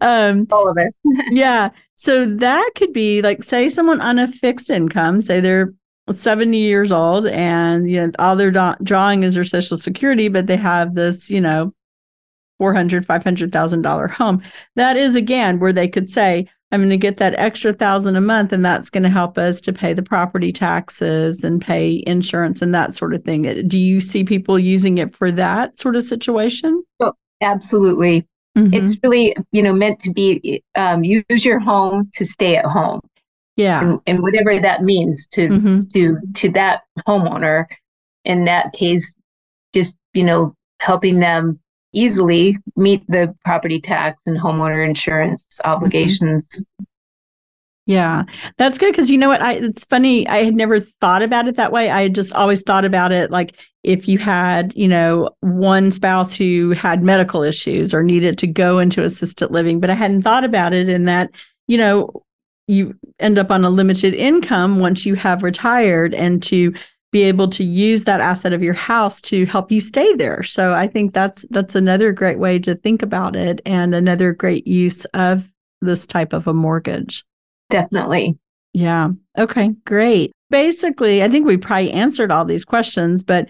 um 0.00 0.46
all 0.50 0.68
of 0.68 0.76
it. 0.76 0.92
yeah. 1.30 1.70
So 1.94 2.26
that 2.26 2.70
could 2.74 2.92
be 2.92 3.22
like 3.22 3.44
say 3.44 3.68
someone 3.68 4.00
on 4.00 4.18
a 4.18 4.26
fixed 4.26 4.70
income 4.70 5.22
say 5.22 5.38
they're 5.38 5.72
70 6.10 6.58
years 6.58 6.90
old 6.90 7.26
and 7.28 7.90
you 7.90 8.00
know 8.00 8.12
all 8.18 8.34
they're 8.34 8.50
do- 8.50 8.74
drawing 8.82 9.22
is 9.22 9.34
their 9.34 9.44
social 9.44 9.76
security 9.76 10.28
but 10.28 10.46
they 10.46 10.56
have 10.56 10.94
this 10.94 11.30
you 11.30 11.40
know 11.40 11.72
400 12.58 13.04
500000 13.04 13.82
dollar 13.82 14.08
home. 14.08 14.42
That 14.76 14.96
is 14.96 15.16
again 15.16 15.58
where 15.58 15.72
they 15.72 15.88
could 15.88 16.08
say 16.08 16.48
i'm 16.70 16.80
going 16.80 16.90
to 16.90 16.96
get 16.96 17.16
that 17.18 17.34
extra 17.38 17.72
thousand 17.72 18.16
a 18.16 18.20
month 18.20 18.52
and 18.52 18.64
that's 18.64 18.88
going 18.88 19.02
to 19.02 19.10
help 19.10 19.36
us 19.36 19.60
to 19.62 19.72
pay 19.72 19.92
the 19.92 20.02
property 20.02 20.52
taxes 20.52 21.44
and 21.44 21.60
pay 21.60 22.02
insurance 22.06 22.62
and 22.62 22.74
that 22.74 22.94
sort 22.94 23.14
of 23.14 23.24
thing. 23.24 23.66
Do 23.68 23.78
you 23.78 24.00
see 24.00 24.24
people 24.24 24.58
using 24.58 24.98
it 24.98 25.14
for 25.14 25.30
that 25.32 25.78
sort 25.78 25.96
of 25.96 26.02
situation? 26.02 26.82
Oh, 27.00 27.12
absolutely. 27.40 28.26
Mm-hmm. 28.56 28.74
it's 28.74 28.98
really 29.02 29.34
you 29.52 29.62
know 29.62 29.72
meant 29.72 29.98
to 30.00 30.12
be 30.12 30.62
um, 30.74 31.04
use 31.04 31.42
your 31.42 31.58
home 31.58 32.10
to 32.12 32.26
stay 32.26 32.54
at 32.54 32.66
home 32.66 33.00
yeah 33.56 33.82
and, 33.82 34.00
and 34.06 34.22
whatever 34.22 34.58
that 34.58 34.82
means 34.82 35.26
to 35.26 35.48
mm-hmm. 35.48 35.78
to 35.92 36.18
to 36.34 36.50
that 36.50 36.82
homeowner 37.06 37.66
in 38.24 38.44
that 38.44 38.72
case 38.72 39.14
just 39.74 39.96
you 40.14 40.24
know 40.24 40.54
helping 40.80 41.20
them 41.20 41.58
easily 41.92 42.58
meet 42.76 43.04
the 43.08 43.34
property 43.44 43.80
tax 43.80 44.22
and 44.26 44.38
homeowner 44.38 44.86
insurance 44.86 45.46
obligations. 45.64 46.48
Mm-hmm. 46.48 46.84
Yeah, 47.84 48.22
that's 48.58 48.78
good 48.78 48.92
because 48.92 49.10
you 49.10 49.18
know 49.18 49.28
what? 49.28 49.42
I 49.42 49.54
it's 49.54 49.84
funny. 49.84 50.26
I 50.28 50.44
had 50.44 50.54
never 50.54 50.80
thought 50.80 51.20
about 51.20 51.48
it 51.48 51.56
that 51.56 51.72
way. 51.72 51.90
I 51.90 52.02
had 52.02 52.14
just 52.14 52.32
always 52.32 52.62
thought 52.62 52.84
about 52.84 53.10
it 53.10 53.32
like 53.32 53.56
if 53.82 54.06
you 54.06 54.18
had, 54.18 54.72
you 54.76 54.86
know, 54.86 55.30
one 55.40 55.90
spouse 55.90 56.32
who 56.32 56.70
had 56.70 57.02
medical 57.02 57.42
issues 57.42 57.92
or 57.92 58.04
needed 58.04 58.38
to 58.38 58.46
go 58.46 58.78
into 58.78 59.02
assisted 59.02 59.50
living, 59.50 59.80
but 59.80 59.90
I 59.90 59.94
hadn't 59.94 60.22
thought 60.22 60.44
about 60.44 60.72
it 60.72 60.88
in 60.88 61.06
that, 61.06 61.30
you 61.66 61.76
know, 61.76 62.22
you 62.66 62.94
end 63.18 63.38
up 63.38 63.50
on 63.50 63.64
a 63.64 63.70
limited 63.70 64.14
income 64.14 64.78
once 64.78 65.04
you 65.04 65.14
have 65.14 65.42
retired 65.42 66.14
and 66.14 66.42
to 66.44 66.72
be 67.12 67.22
able 67.22 67.46
to 67.46 67.62
use 67.62 68.04
that 68.04 68.20
asset 68.20 68.52
of 68.54 68.62
your 68.62 68.74
house 68.74 69.20
to 69.20 69.44
help 69.46 69.70
you 69.70 69.80
stay 69.80 70.14
there. 70.16 70.42
So 70.42 70.72
I 70.72 70.88
think 70.88 71.12
that's 71.12 71.44
that's 71.50 71.74
another 71.74 72.10
great 72.10 72.38
way 72.38 72.58
to 72.60 72.74
think 72.74 73.02
about 73.02 73.36
it 73.36 73.60
and 73.66 73.94
another 73.94 74.32
great 74.32 74.66
use 74.66 75.04
of 75.06 75.50
this 75.82 76.06
type 76.06 76.32
of 76.32 76.46
a 76.46 76.54
mortgage. 76.54 77.24
Definitely. 77.68 78.38
Yeah. 78.72 79.10
Okay, 79.36 79.74
great. 79.84 80.32
Basically, 80.48 81.22
I 81.22 81.28
think 81.28 81.46
we 81.46 81.58
probably 81.58 81.92
answered 81.92 82.32
all 82.32 82.44
these 82.44 82.64
questions, 82.64 83.22
but 83.22 83.48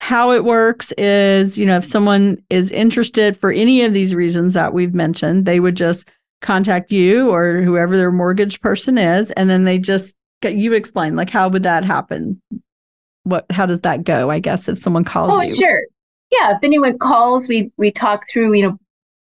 how 0.00 0.32
it 0.32 0.44
works 0.44 0.92
is, 0.98 1.56
you 1.56 1.64
know, 1.64 1.76
if 1.76 1.84
someone 1.84 2.38
is 2.50 2.70
interested 2.72 3.36
for 3.36 3.50
any 3.50 3.84
of 3.84 3.94
these 3.94 4.14
reasons 4.14 4.54
that 4.54 4.74
we've 4.74 4.94
mentioned, 4.94 5.44
they 5.44 5.60
would 5.60 5.76
just 5.76 6.10
contact 6.44 6.92
you 6.92 7.30
or 7.30 7.62
whoever 7.62 7.96
their 7.96 8.12
mortgage 8.12 8.60
person 8.60 8.98
is 8.98 9.30
and 9.32 9.48
then 9.48 9.64
they 9.64 9.78
just 9.78 10.14
get 10.42 10.54
you 10.54 10.74
explain 10.74 11.16
like 11.16 11.30
how 11.30 11.48
would 11.48 11.62
that 11.62 11.84
happen? 11.84 12.40
What 13.24 13.46
how 13.50 13.64
does 13.64 13.80
that 13.80 14.04
go 14.04 14.30
i 14.30 14.38
guess 14.38 14.68
if 14.68 14.78
someone 14.78 15.04
calls 15.04 15.32
oh, 15.34 15.40
you? 15.40 15.56
sure. 15.56 15.80
Yeah 16.30 16.52
if 16.52 16.58
anyone 16.62 16.98
calls 16.98 17.48
we 17.48 17.72
we 17.78 17.90
talk 17.90 18.24
through 18.30 18.54
you 18.54 18.62
know 18.62 18.78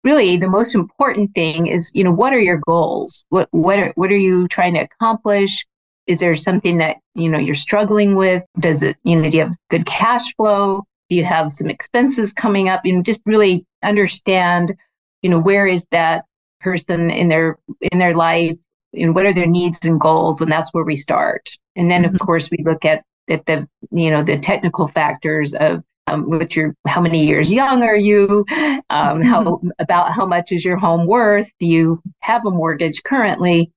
really 0.05 0.37
the 0.37 0.49
most 0.49 0.75
important 0.75 1.35
thing 1.35 1.67
is 1.67 1.91
you 1.95 2.05
know 2.05 2.13
what 2.13 2.33
are 2.33 2.41
your 2.41 2.61
goals? 2.67 3.25
What 3.29 3.49
what 3.51 3.79
are 3.79 3.93
what 3.95 4.11
are 4.11 4.17
you 4.17 4.49
trying 4.49 4.75
to 4.75 4.81
accomplish? 4.81 5.65
Is 6.07 6.21
there 6.21 6.35
something 6.35 6.79
that 6.79 6.97
you 7.15 7.29
know 7.29 7.39
you're 7.39 7.55
struggling 7.55 8.17
with? 8.17 8.43
Does 8.59 8.83
it 8.83 8.97
you 9.05 9.17
know 9.17 9.29
do 9.29 9.37
you 9.37 9.45
have 9.45 9.57
good 9.71 9.87
cash 9.87 10.35
flow? 10.37 10.83
Do 11.09 11.17
you 11.17 11.25
have 11.25 11.53
some 11.53 11.69
expenses 11.69 12.33
coming 12.33 12.69
up? 12.69 12.85
You 12.85 12.95
know 12.95 13.03
just 13.03 13.21
really 13.27 13.67
understand 13.83 14.75
you 15.23 15.31
know 15.31 15.39
where 15.39 15.67
is 15.67 15.85
that 15.91 16.25
person 16.63 17.11
in 17.11 17.29
their 17.29 17.59
in 17.81 17.99
their 17.99 18.15
life 18.15 18.57
and 18.95 19.15
what 19.15 19.27
are 19.27 19.33
their 19.33 19.47
needs 19.47 19.85
and 19.85 20.01
goals 20.01 20.41
and 20.41 20.51
that's 20.51 20.73
where 20.73 20.85
we 20.85 20.97
start. 20.97 21.51
And 21.77 21.91
then 21.91 22.05
mm-hmm. 22.05 22.15
of 22.15 22.21
course 22.21 22.51
we 22.51 22.65
look 22.65 22.85
at 22.85 23.05
that 23.29 23.47
the 23.47 23.69
you 23.91 24.11
know 24.11 24.23
the 24.23 24.39
technical 24.39 24.89
factors 24.89 25.55
of 25.55 25.83
um, 26.09 26.29
which 26.29 26.57
your 26.57 26.75
how 26.87 27.01
many 27.01 27.25
years 27.25 27.53
young 27.53 27.83
are 27.83 27.97
you? 27.97 28.45
Um, 28.91 29.23
how 29.23 29.61
about 29.79 30.13
how 30.13 30.27
much 30.27 30.53
is 30.53 30.65
your 30.65 30.77
home 30.77 31.07
worth? 31.07 31.51
Do 31.59 31.67
you 31.67 32.03
have 32.21 32.45
a 32.45 32.51
mortgage 32.51 33.03
currently? 33.05 33.73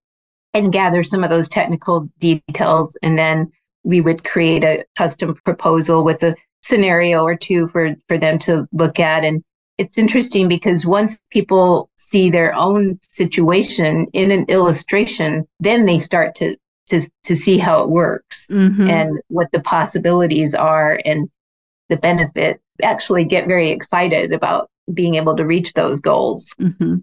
And 0.54 0.72
gather 0.72 1.04
some 1.04 1.24
of 1.24 1.30
those 1.30 1.50
technical 1.50 2.10
details 2.20 2.98
and 3.04 3.18
then 3.18 3.52
we 3.84 4.02
would 4.02 4.24
create 4.24 4.64
a 4.64 4.86
custom 4.98 5.36
proposal 5.46 6.04
with 6.04 6.24
a 6.24 6.36
scenario 6.62 7.24
or 7.24 7.36
two 7.36 7.68
for 7.70 7.96
for 8.08 8.18
them 8.18 8.40
to 8.40 8.68
look 8.72 9.00
at 9.00 9.24
and 9.24 9.44
it's 9.78 9.98
interesting 9.98 10.48
because 10.48 10.86
once 10.86 11.22
people 11.32 11.90
see 11.98 12.30
their 12.30 12.54
own 12.56 13.00
situation 13.02 14.08
in 14.14 14.32
an 14.32 14.46
illustration 14.48 15.48
then 15.60 15.86
they 15.86 15.98
start 15.98 16.36
to 16.36 16.56
to 16.88 17.02
to 17.24 17.36
see 17.36 17.58
how 17.58 17.82
it 17.84 17.90
works 17.90 18.48
mm-hmm. 18.52 18.90
and 18.90 19.20
what 19.28 19.52
the 19.52 19.60
possibilities 19.60 20.54
are 20.54 21.00
and 21.06 21.30
the 21.90 21.98
benefits 21.98 22.60
actually 22.84 23.24
get 23.24 23.48
very 23.48 23.72
excited 23.72 24.32
about 24.32 24.70
being 24.94 25.16
able 25.16 25.36
to 25.36 25.46
reach 25.46 25.74
those 25.74 26.02
goals. 26.02 26.54
Mm-hmm. 26.60 26.98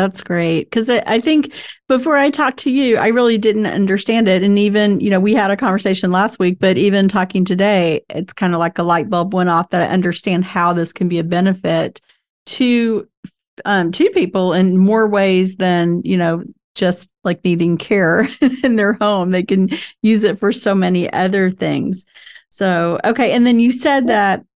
That's 0.00 0.22
great. 0.22 0.64
Because 0.64 0.88
I, 0.88 1.02
I, 1.06 1.20
think 1.20 1.52
before 1.86 2.16
I 2.16 2.30
talked 2.30 2.56
to 2.60 2.70
you, 2.70 2.96
I 2.96 3.08
really 3.08 3.36
didn't 3.36 3.66
understand 3.66 4.28
it. 4.28 4.42
And 4.42 4.58
even, 4.58 4.98
you 4.98 5.10
know, 5.10 5.20
we 5.20 5.34
had 5.34 5.50
a 5.50 5.58
conversation 5.58 6.10
last 6.10 6.38
week, 6.38 6.58
but 6.58 6.78
even 6.78 7.06
talking 7.06 7.44
today, 7.44 8.00
it's 8.08 8.32
kind 8.32 8.54
of 8.54 8.60
like 8.60 8.78
a 8.78 8.82
light 8.82 9.10
bulb 9.10 9.34
went 9.34 9.50
off 9.50 9.68
that 9.70 9.82
I 9.82 9.92
understand 9.92 10.46
how 10.46 10.72
this 10.72 10.94
can 10.94 11.10
be 11.10 11.18
a 11.18 11.24
benefit 11.24 12.00
to 12.46 13.06
um, 13.66 13.92
to 13.92 14.08
people 14.08 14.54
in 14.54 14.78
more 14.78 15.06
ways 15.06 15.56
than, 15.56 16.00
you 16.02 16.16
know, 16.16 16.44
just 16.74 17.10
like 17.22 17.44
needing 17.44 17.76
care 17.76 18.26
in 18.64 18.76
their 18.76 18.94
home. 18.94 19.32
They 19.32 19.42
can 19.42 19.68
use 20.00 20.24
it 20.24 20.38
for 20.38 20.50
so 20.50 20.74
many 20.74 21.12
other 21.12 21.50
things. 21.50 22.06
So, 22.48 22.98
okay. 23.04 23.32
And 23.32 23.46
then 23.46 23.60
you 23.60 23.70
said 23.70 24.06
that 24.06 24.46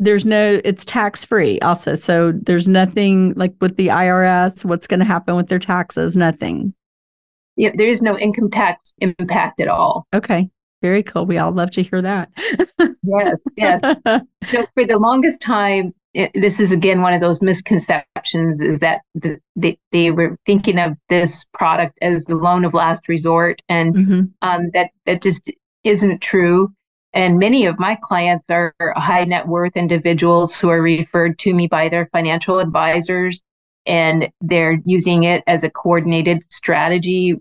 there's 0.00 0.24
no 0.24 0.60
it's 0.64 0.84
tax 0.84 1.24
free 1.24 1.58
also. 1.60 1.94
So 1.94 2.32
there's 2.32 2.68
nothing 2.68 3.34
like 3.34 3.54
with 3.60 3.76
the 3.76 3.88
irs 3.88 4.64
what's 4.64 4.86
going 4.86 5.00
to 5.00 5.06
happen 5.06 5.36
with 5.36 5.48
their 5.48 5.58
taxes? 5.58 6.16
Nothing. 6.16 6.74
Yeah 7.56 7.70
there 7.74 7.88
is 7.88 8.02
no 8.02 8.16
income 8.18 8.50
tax 8.50 8.92
impact 8.98 9.60
at 9.60 9.68
all. 9.68 10.06
Okay. 10.14 10.48
Very 10.80 11.02
cool. 11.02 11.26
We 11.26 11.38
all 11.38 11.50
love 11.50 11.72
to 11.72 11.82
hear 11.82 12.00
that. 12.02 12.30
Yes 13.02 13.38
yes. 13.56 13.80
So 14.48 14.66
for 14.74 14.84
the 14.84 14.98
longest 14.98 15.40
time 15.40 15.92
it, 16.14 16.30
this 16.34 16.58
is 16.60 16.72
again 16.72 17.02
one 17.02 17.12
of 17.12 17.20
those 17.20 17.42
misconceptions 17.42 18.60
is 18.60 18.80
that 18.80 19.02
the, 19.14 19.38
they, 19.56 19.78
they 19.92 20.10
were 20.10 20.38
thinking 20.46 20.78
of 20.78 20.94
this 21.08 21.44
product 21.52 21.98
as 22.00 22.24
the 22.24 22.34
loan 22.34 22.64
of 22.64 22.72
last 22.72 23.08
resort 23.08 23.60
and 23.68 23.94
mm-hmm. 23.94 24.20
um, 24.42 24.70
that 24.72 24.90
that 25.06 25.22
just 25.22 25.50
isn't 25.84 26.20
true 26.20 26.72
and 27.14 27.38
many 27.38 27.66
of 27.66 27.78
my 27.78 27.94
clients 27.94 28.50
are 28.50 28.74
high 28.96 29.24
net 29.24 29.48
worth 29.48 29.76
individuals 29.76 30.58
who 30.58 30.68
are 30.68 30.82
referred 30.82 31.38
to 31.40 31.54
me 31.54 31.66
by 31.66 31.88
their 31.88 32.06
financial 32.12 32.58
advisors. 32.58 33.42
And 33.86 34.30
they're 34.42 34.78
using 34.84 35.22
it 35.22 35.42
as 35.46 35.64
a 35.64 35.70
coordinated 35.70 36.42
strategy 36.52 37.40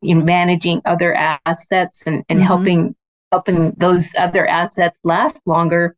in 0.00 0.24
managing 0.24 0.80
other 0.84 1.14
assets 1.14 2.06
and, 2.06 2.24
and 2.28 2.38
mm-hmm. 2.38 2.46
helping 2.46 2.94
helping 3.32 3.72
those 3.78 4.14
other 4.16 4.46
assets 4.46 4.98
last 5.04 5.40
longer. 5.46 5.96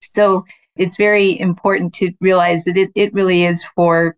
So 0.00 0.44
it's 0.76 0.96
very 0.96 1.38
important 1.38 1.94
to 1.94 2.12
realize 2.20 2.64
that 2.64 2.76
it, 2.76 2.90
it 2.96 3.14
really 3.14 3.44
is 3.44 3.64
for 3.76 4.16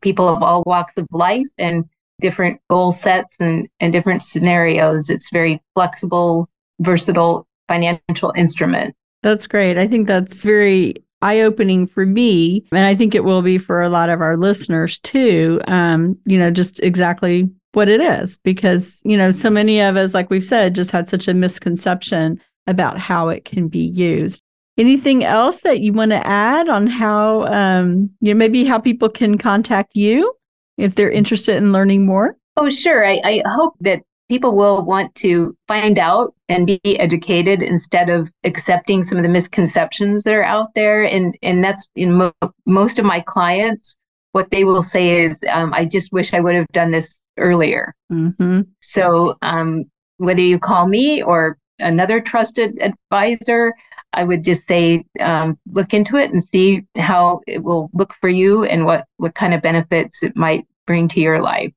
people 0.00 0.28
of 0.28 0.42
all 0.42 0.64
walks 0.66 0.98
of 0.98 1.06
life 1.12 1.46
and 1.58 1.84
different 2.20 2.60
goal 2.68 2.90
sets 2.90 3.40
and, 3.40 3.68
and 3.78 3.92
different 3.92 4.22
scenarios. 4.22 5.10
It's 5.10 5.30
very 5.30 5.62
flexible, 5.74 6.48
versatile 6.80 7.46
financial 7.72 8.32
instrument. 8.36 8.94
That's 9.22 9.46
great. 9.46 9.78
I 9.78 9.86
think 9.86 10.06
that's 10.06 10.42
very 10.44 10.94
eye 11.22 11.40
opening 11.40 11.86
for 11.86 12.04
me. 12.04 12.64
And 12.72 12.84
I 12.84 12.94
think 12.94 13.14
it 13.14 13.24
will 13.24 13.42
be 13.42 13.56
for 13.56 13.80
a 13.80 13.88
lot 13.88 14.10
of 14.10 14.20
our 14.20 14.36
listeners 14.36 14.98
too. 14.98 15.60
Um, 15.68 16.18
you 16.26 16.38
know, 16.38 16.50
just 16.50 16.80
exactly 16.80 17.48
what 17.72 17.88
it 17.88 18.00
is, 18.00 18.38
because, 18.38 19.00
you 19.04 19.16
know, 19.16 19.30
so 19.30 19.48
many 19.48 19.80
of 19.80 19.96
us, 19.96 20.12
like 20.12 20.28
we've 20.28 20.44
said, 20.44 20.74
just 20.74 20.90
had 20.90 21.08
such 21.08 21.28
a 21.28 21.34
misconception 21.34 22.40
about 22.66 22.98
how 22.98 23.28
it 23.28 23.44
can 23.44 23.68
be 23.68 23.86
used. 23.86 24.42
Anything 24.76 25.22
else 25.22 25.62
that 25.62 25.80
you 25.80 25.92
want 25.92 26.10
to 26.10 26.26
add 26.26 26.68
on 26.68 26.86
how, 26.86 27.44
um, 27.44 28.10
you 28.20 28.34
know, 28.34 28.38
maybe 28.38 28.64
how 28.64 28.78
people 28.78 29.08
can 29.08 29.38
contact 29.38 29.94
you 29.94 30.34
if 30.76 30.94
they're 30.94 31.10
interested 31.10 31.56
in 31.56 31.72
learning 31.72 32.04
more? 32.04 32.36
Oh, 32.56 32.68
sure. 32.68 33.06
I, 33.06 33.20
I 33.24 33.42
hope 33.46 33.74
that 33.80 34.02
people 34.28 34.56
will 34.56 34.82
want 34.84 35.14
to 35.16 35.56
find 35.68 35.98
out 35.98 36.34
and 36.48 36.66
be 36.66 36.80
educated 36.98 37.62
instead 37.62 38.08
of 38.08 38.30
accepting 38.44 39.02
some 39.02 39.18
of 39.18 39.24
the 39.24 39.28
misconceptions 39.28 40.24
that 40.24 40.34
are 40.34 40.44
out 40.44 40.74
there. 40.74 41.04
And 41.04 41.36
and 41.42 41.62
that's 41.62 41.88
in 41.96 42.14
mo- 42.14 42.32
most 42.66 42.98
of 42.98 43.04
my 43.04 43.20
clients, 43.20 43.94
what 44.32 44.50
they 44.50 44.64
will 44.64 44.82
say 44.82 45.22
is, 45.24 45.38
um, 45.50 45.72
"I 45.74 45.84
just 45.84 46.12
wish 46.12 46.34
I 46.34 46.40
would 46.40 46.54
have 46.54 46.68
done 46.72 46.90
this 46.90 47.20
earlier." 47.38 47.94
Mm-hmm. 48.10 48.62
So 48.80 49.36
um, 49.42 49.84
whether 50.18 50.42
you 50.42 50.58
call 50.58 50.86
me 50.88 51.22
or 51.22 51.58
another 51.78 52.20
trusted 52.20 52.78
advisor, 52.80 53.74
I 54.12 54.24
would 54.24 54.44
just 54.44 54.66
say 54.68 55.04
um, 55.20 55.58
look 55.70 55.94
into 55.94 56.16
it 56.16 56.30
and 56.30 56.42
see 56.42 56.86
how 56.96 57.40
it 57.46 57.62
will 57.62 57.90
look 57.92 58.14
for 58.20 58.28
you 58.28 58.64
and 58.64 58.84
what 58.84 59.06
what 59.16 59.34
kind 59.34 59.54
of 59.54 59.62
benefits 59.62 60.22
it 60.22 60.36
might 60.36 60.66
bring 60.86 61.08
to 61.08 61.20
your 61.20 61.40
life. 61.42 61.72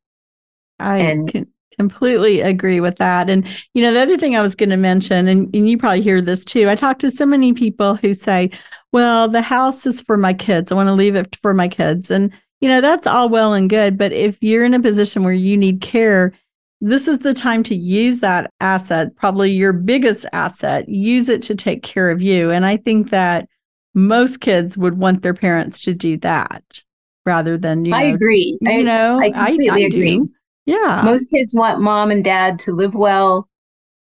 I 0.79 0.97
and 0.97 1.31
can 1.31 1.47
completely 1.77 2.41
agree 2.41 2.79
with 2.79 2.97
that. 2.97 3.29
And, 3.29 3.47
you 3.73 3.81
know, 3.81 3.93
the 3.93 4.01
other 4.01 4.17
thing 4.17 4.35
I 4.35 4.41
was 4.41 4.55
going 4.55 4.69
to 4.69 4.77
mention, 4.77 5.27
and, 5.27 5.53
and 5.55 5.69
you 5.69 5.77
probably 5.77 6.01
hear 6.01 6.21
this 6.21 6.43
too, 6.43 6.69
I 6.69 6.75
talk 6.75 6.99
to 6.99 7.11
so 7.11 7.25
many 7.25 7.53
people 7.53 7.95
who 7.95 8.13
say, 8.13 8.51
well, 8.91 9.27
the 9.27 9.41
house 9.41 9.85
is 9.85 10.01
for 10.01 10.17
my 10.17 10.33
kids. 10.33 10.71
I 10.71 10.75
want 10.75 10.87
to 10.87 10.93
leave 10.93 11.15
it 11.15 11.35
for 11.41 11.53
my 11.53 11.67
kids. 11.67 12.09
And, 12.09 12.31
you 12.61 12.69
know, 12.69 12.81
that's 12.81 13.07
all 13.07 13.29
well 13.29 13.53
and 13.53 13.69
good. 13.69 13.97
But 13.97 14.13
if 14.13 14.37
you're 14.41 14.63
in 14.63 14.73
a 14.73 14.81
position 14.81 15.23
where 15.23 15.33
you 15.33 15.57
need 15.57 15.81
care, 15.81 16.31
this 16.81 17.07
is 17.07 17.19
the 17.19 17.33
time 17.33 17.63
to 17.63 17.75
use 17.75 18.19
that 18.19 18.51
asset, 18.59 19.15
probably 19.15 19.51
your 19.51 19.73
biggest 19.73 20.25
asset, 20.33 20.87
use 20.87 21.29
it 21.29 21.41
to 21.43 21.55
take 21.55 21.83
care 21.83 22.09
of 22.09 22.21
you. 22.21 22.51
And 22.51 22.65
I 22.65 22.77
think 22.77 23.09
that 23.09 23.47
most 23.93 24.41
kids 24.41 24.77
would 24.77 24.97
want 24.97 25.21
their 25.21 25.33
parents 25.33 25.81
to 25.81 25.93
do 25.93 26.17
that 26.17 26.83
rather 27.25 27.57
than, 27.57 27.85
you 27.85 27.91
know, 27.91 27.97
I 27.97 28.03
agree. 28.03 28.57
You 28.61 28.69
I, 28.69 28.81
know, 28.81 29.19
I 29.19 29.31
completely 29.31 29.69
I, 29.69 29.75
I 29.75 29.79
agree. 29.79 30.17
Do. 30.17 30.29
Yeah. 30.65 31.01
Most 31.03 31.29
kids 31.29 31.53
want 31.53 31.81
mom 31.81 32.11
and 32.11 32.23
dad 32.23 32.59
to 32.59 32.73
live 32.73 32.95
well. 32.95 33.47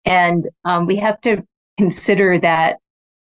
And 0.05 0.49
um, 0.65 0.87
we 0.87 0.97
have 0.97 1.21
to 1.23 1.43
consider 1.79 2.39
that 2.39 2.79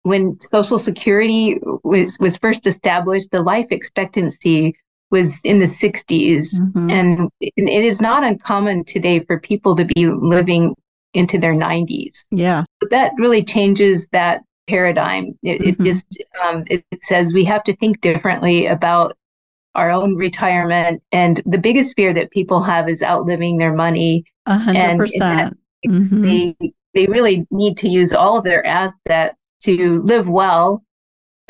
when 0.03 0.41
Social 0.41 0.79
Security 0.79 1.59
was, 1.83 2.17
was 2.21 2.37
first 2.37 2.67
established, 2.67 3.31
the 3.33 3.43
life 3.43 3.67
expectancy 3.71 4.77
was 5.11 5.41
in 5.45 5.59
the 5.59 5.67
60s. 5.67 6.61
Mm-hmm. 6.61 6.91
And 6.91 7.31
it 7.41 7.85
is 7.85 8.01
not 8.01 8.25
uncommon 8.25 8.85
today 8.85 9.21
for 9.21 9.41
people 9.41 9.75
to 9.77 9.85
be 9.85 10.09
living 10.09 10.75
into 11.15 11.39
their 11.39 11.55
90s. 11.55 12.25
Yeah. 12.31 12.65
But 12.81 12.91
that 12.91 13.13
really 13.19 13.43
changes 13.43 14.09
that 14.09 14.43
paradigm. 14.67 15.39
It, 15.43 15.61
mm-hmm. 15.61 15.83
it 15.83 15.85
just 15.85 16.23
um, 16.45 16.65
it, 16.69 16.85
it 16.91 17.03
says 17.03 17.33
we 17.33 17.45
have 17.45 17.65
to 17.65 17.77
think 17.77 18.01
differently 18.01 18.67
about 18.67 19.17
our 19.77 19.91
own 19.91 20.17
retirement. 20.17 21.03
And 21.12 21.41
the 21.47 21.59
biggest 21.59 21.95
fear 21.95 22.12
that 22.15 22.31
people 22.31 22.62
have 22.62 22.89
is 22.89 23.03
outliving 23.03 23.59
their 23.59 23.75
money. 23.75 24.25
A 24.47 24.59
hundred 24.59 24.99
percent. 24.99 25.59
Mm-hmm. 25.87 26.23
They 26.23 26.57
they 26.95 27.07
really 27.07 27.47
need 27.51 27.77
to 27.79 27.89
use 27.89 28.12
all 28.12 28.39
of 28.39 28.45
their 28.45 28.67
assets 28.67 29.37
to 29.61 30.03
live 30.03 30.29
well 30.29 30.83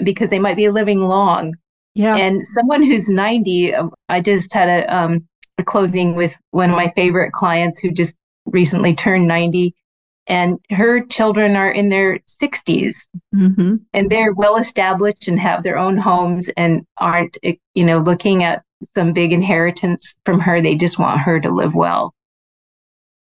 because 0.02 0.28
they 0.28 0.38
might 0.38 0.56
be 0.56 0.68
living 0.68 1.02
long. 1.02 1.54
Yeah. 1.94 2.16
And 2.16 2.46
someone 2.46 2.82
who's 2.82 3.08
90, 3.08 3.74
um, 3.74 3.90
I 4.08 4.20
just 4.20 4.52
had 4.52 4.68
a, 4.68 4.94
um, 4.94 5.26
a 5.58 5.64
closing 5.64 6.14
with 6.14 6.36
one 6.50 6.68
of 6.68 6.76
my 6.76 6.92
favorite 6.94 7.32
clients 7.32 7.78
who 7.78 7.90
just 7.90 8.16
recently 8.44 8.94
turned 8.94 9.26
90 9.26 9.74
and 10.26 10.58
her 10.70 11.04
children 11.06 11.56
are 11.56 11.70
in 11.70 11.88
their 11.88 12.18
60s 12.20 12.94
mm-hmm. 13.34 13.76
and 13.92 14.10
they're 14.10 14.32
well 14.32 14.56
established 14.56 15.28
and 15.28 15.38
have 15.38 15.62
their 15.62 15.78
own 15.78 15.96
homes 15.96 16.48
and 16.56 16.84
aren't 16.98 17.38
you 17.42 17.84
know 17.84 17.98
looking 17.98 18.42
at 18.44 18.62
some 18.94 19.12
big 19.12 19.32
inheritance 19.32 20.14
from 20.24 20.40
her. 20.40 20.60
They 20.60 20.74
just 20.74 20.98
want 20.98 21.20
her 21.20 21.40
to 21.40 21.50
live 21.50 21.74
well. 21.74 22.14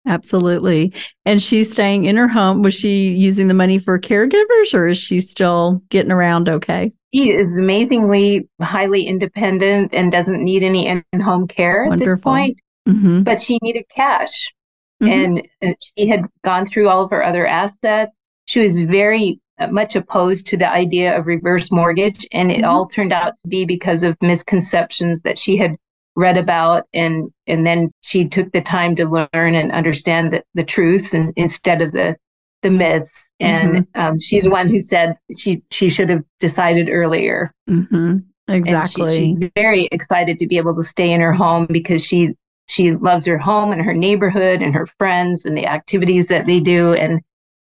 Absolutely. 0.07 0.93
And 1.25 1.41
she's 1.41 1.73
staying 1.73 2.05
in 2.05 2.17
her 2.17 2.29
home. 2.29 2.63
Was 2.63 2.75
she 2.75 3.09
using 3.09 3.47
the 3.49 3.55
money 3.55 3.79
for 3.79 3.99
caregivers 4.01 4.75
or 4.75 4.89
is 4.89 4.99
she 4.99 5.21
still 5.21 5.81
getting 5.91 6.11
around 6.11 6.49
okay? 6.49 6.93
She 7.15 7.31
is 7.31 7.59
amazingly 7.59 8.49
highly 8.61 9.05
independent 9.05 9.95
and 9.95 10.11
doesn't 10.11 10.43
need 10.43 10.63
any 10.63 10.87
in-home 11.13 11.47
care 11.47 11.87
Wonderful. 11.87 12.13
at 12.13 12.17
this 12.17 12.21
point. 12.21 12.59
Mm-hmm. 12.89 13.23
but 13.23 13.41
she 13.41 13.61
needed 13.63 13.85
cash 13.95 14.53
Mm-hmm. 15.03 15.47
And 15.61 15.77
she 15.81 16.07
had 16.07 16.25
gone 16.45 16.67
through 16.67 16.89
all 16.89 17.03
of 17.03 17.11
her 17.11 17.25
other 17.25 17.47
assets. 17.47 18.13
She 18.47 18.61
was 18.61 18.83
very 18.83 19.41
uh, 19.59 19.69
much 19.69 19.97
opposed 19.97 20.47
to 20.49 20.57
the 20.57 20.69
idea 20.69 21.17
of 21.17 21.27
reverse 21.27 21.71
mortgage. 21.71 22.27
And 22.33 22.51
it 22.51 22.59
mm-hmm. 22.59 22.71
all 22.71 22.87
turned 22.87 23.13
out 23.13 23.37
to 23.39 23.49
be 23.49 23.65
because 23.65 24.03
of 24.03 24.17
misconceptions 24.21 25.23
that 25.23 25.39
she 25.39 25.57
had 25.57 25.77
read 26.15 26.37
about 26.37 26.85
and 26.93 27.31
and 27.47 27.67
then 27.67 27.91
she 28.03 28.27
took 28.29 28.53
the 28.53 28.61
time 28.61 28.95
to 28.97 29.07
learn 29.09 29.55
and 29.55 29.73
understand 29.73 30.33
the, 30.33 30.43
the 30.55 30.65
truths 30.65 31.15
and 31.15 31.33
instead 31.37 31.81
of 31.81 31.93
the 31.93 32.15
the 32.61 32.71
myths 32.71 33.31
and 33.41 33.87
mm-hmm. 33.87 34.01
um, 34.01 34.19
she's 34.19 34.45
the 34.45 34.51
one 34.51 34.69
who 34.69 34.81
said 34.81 35.17
she 35.37 35.63
she 35.71 35.89
should 35.89 36.11
have 36.11 36.23
decided 36.39 36.89
earlier 36.91 37.53
mm-hmm. 37.69 38.19
exactly 38.49 39.11
she, 39.11 39.25
she's 39.25 39.39
very 39.55 39.87
excited 39.91 40.39
to 40.39 40.47
be 40.47 40.59
able 40.59 40.77
to 40.77 40.85
stay 40.85 41.11
in 41.11 41.21
her 41.21 41.33
home 41.33 41.67
because 41.71 42.05
she 42.05 42.35
she 42.69 42.93
loves 42.93 43.27
her 43.27 43.39
home 43.39 43.73
and 43.73 43.83
her 43.83 43.95
neighborhood 43.95 44.63
and 44.63 44.75
her 44.75 44.87
friends 44.99 45.45
and 45.45 45.57
the 45.57 45.67
activities 45.67 46.29
that 46.29 46.47
they 46.47 46.61
do 46.61 46.93
and 46.95 47.21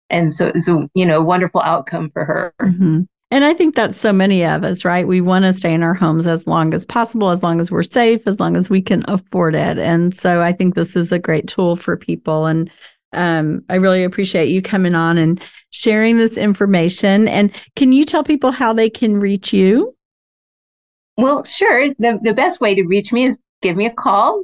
and 0.09 0.33
so 0.33 0.51
it's 0.53 0.67
a 0.67 0.89
you 0.93 1.05
know 1.05 1.21
wonderful 1.21 1.61
outcome 1.61 2.09
for 2.11 2.25
her 2.25 2.53
mm-hmm. 2.61 3.01
and 3.31 3.45
i 3.45 3.53
think 3.53 3.75
that's 3.75 3.97
so 3.97 4.13
many 4.13 4.43
of 4.43 4.63
us 4.63 4.85
right 4.85 5.07
we 5.07 5.21
want 5.21 5.43
to 5.43 5.53
stay 5.53 5.73
in 5.73 5.83
our 5.83 5.93
homes 5.93 6.27
as 6.27 6.47
long 6.47 6.73
as 6.73 6.85
possible 6.85 7.29
as 7.29 7.43
long 7.43 7.59
as 7.59 7.71
we're 7.71 7.83
safe 7.83 8.25
as 8.27 8.39
long 8.39 8.55
as 8.55 8.69
we 8.69 8.81
can 8.81 9.03
afford 9.07 9.55
it 9.55 9.77
and 9.77 10.15
so 10.15 10.41
i 10.41 10.51
think 10.51 10.75
this 10.75 10.95
is 10.95 11.11
a 11.11 11.19
great 11.19 11.47
tool 11.47 11.75
for 11.75 11.97
people 11.97 12.45
and 12.45 12.69
um, 13.15 13.63
I 13.69 13.75
really 13.75 14.03
appreciate 14.03 14.49
you 14.49 14.61
coming 14.61 14.93
on 14.93 15.17
and 15.17 15.41
sharing 15.69 16.17
this 16.17 16.37
information. 16.37 17.27
And 17.27 17.51
can 17.75 17.93
you 17.93 18.05
tell 18.05 18.23
people 18.23 18.51
how 18.51 18.73
they 18.73 18.89
can 18.89 19.19
reach 19.19 19.53
you? 19.53 19.95
Well, 21.17 21.43
sure. 21.43 21.89
The, 21.97 22.19
the 22.21 22.33
best 22.33 22.59
way 22.59 22.75
to 22.75 22.83
reach 22.83 23.13
me 23.13 23.25
is 23.25 23.39
give 23.61 23.77
me 23.77 23.85
a 23.85 23.93
call. 23.93 24.43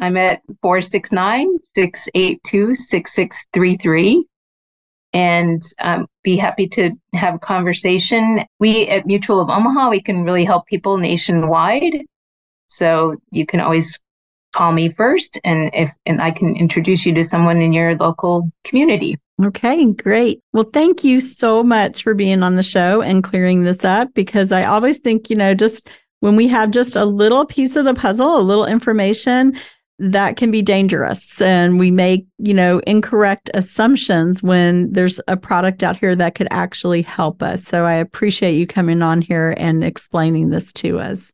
I'm 0.00 0.16
at 0.16 0.42
469 0.62 1.58
682 1.74 2.74
6633 2.74 4.24
and 5.12 5.62
um, 5.80 6.06
be 6.22 6.36
happy 6.36 6.68
to 6.68 6.92
have 7.14 7.34
a 7.34 7.38
conversation. 7.38 8.44
We 8.58 8.88
at 8.88 9.06
Mutual 9.06 9.40
of 9.40 9.50
Omaha, 9.50 9.90
we 9.90 10.00
can 10.00 10.22
really 10.22 10.44
help 10.44 10.66
people 10.66 10.96
nationwide. 10.96 12.04
So 12.68 13.16
you 13.30 13.44
can 13.46 13.60
always 13.60 13.98
call 14.52 14.72
me 14.72 14.88
first 14.88 15.38
and 15.44 15.70
if 15.72 15.90
and 16.06 16.20
I 16.20 16.30
can 16.32 16.56
introduce 16.56 17.06
you 17.06 17.14
to 17.14 17.22
someone 17.22 17.60
in 17.60 17.72
your 17.72 17.96
local 17.96 18.50
community. 18.64 19.16
Okay, 19.44 19.92
great. 19.92 20.40
Well, 20.52 20.68
thank 20.72 21.02
you 21.02 21.20
so 21.20 21.62
much 21.62 22.02
for 22.02 22.14
being 22.14 22.42
on 22.42 22.56
the 22.56 22.62
show 22.62 23.00
and 23.00 23.24
clearing 23.24 23.62
this 23.62 23.84
up 23.84 24.12
because 24.14 24.52
I 24.52 24.64
always 24.64 24.98
think, 24.98 25.30
you 25.30 25.36
know, 25.36 25.54
just 25.54 25.88
when 26.20 26.36
we 26.36 26.46
have 26.48 26.70
just 26.70 26.94
a 26.94 27.04
little 27.04 27.46
piece 27.46 27.76
of 27.76 27.86
the 27.86 27.94
puzzle, 27.94 28.36
a 28.36 28.42
little 28.42 28.66
information, 28.66 29.56
that 30.00 30.38
can 30.38 30.50
be 30.50 30.62
dangerous 30.62 31.42
and 31.42 31.78
we 31.78 31.90
make 31.90 32.26
you 32.38 32.54
know 32.54 32.78
incorrect 32.86 33.50
assumptions 33.52 34.42
when 34.42 34.90
there's 34.92 35.20
a 35.28 35.36
product 35.36 35.82
out 35.82 35.94
here 35.94 36.16
that 36.16 36.34
could 36.34 36.48
actually 36.50 37.02
help 37.02 37.42
us 37.42 37.62
so 37.64 37.84
i 37.84 37.92
appreciate 37.92 38.54
you 38.56 38.66
coming 38.66 39.02
on 39.02 39.20
here 39.20 39.54
and 39.58 39.84
explaining 39.84 40.48
this 40.48 40.72
to 40.72 40.98
us 40.98 41.32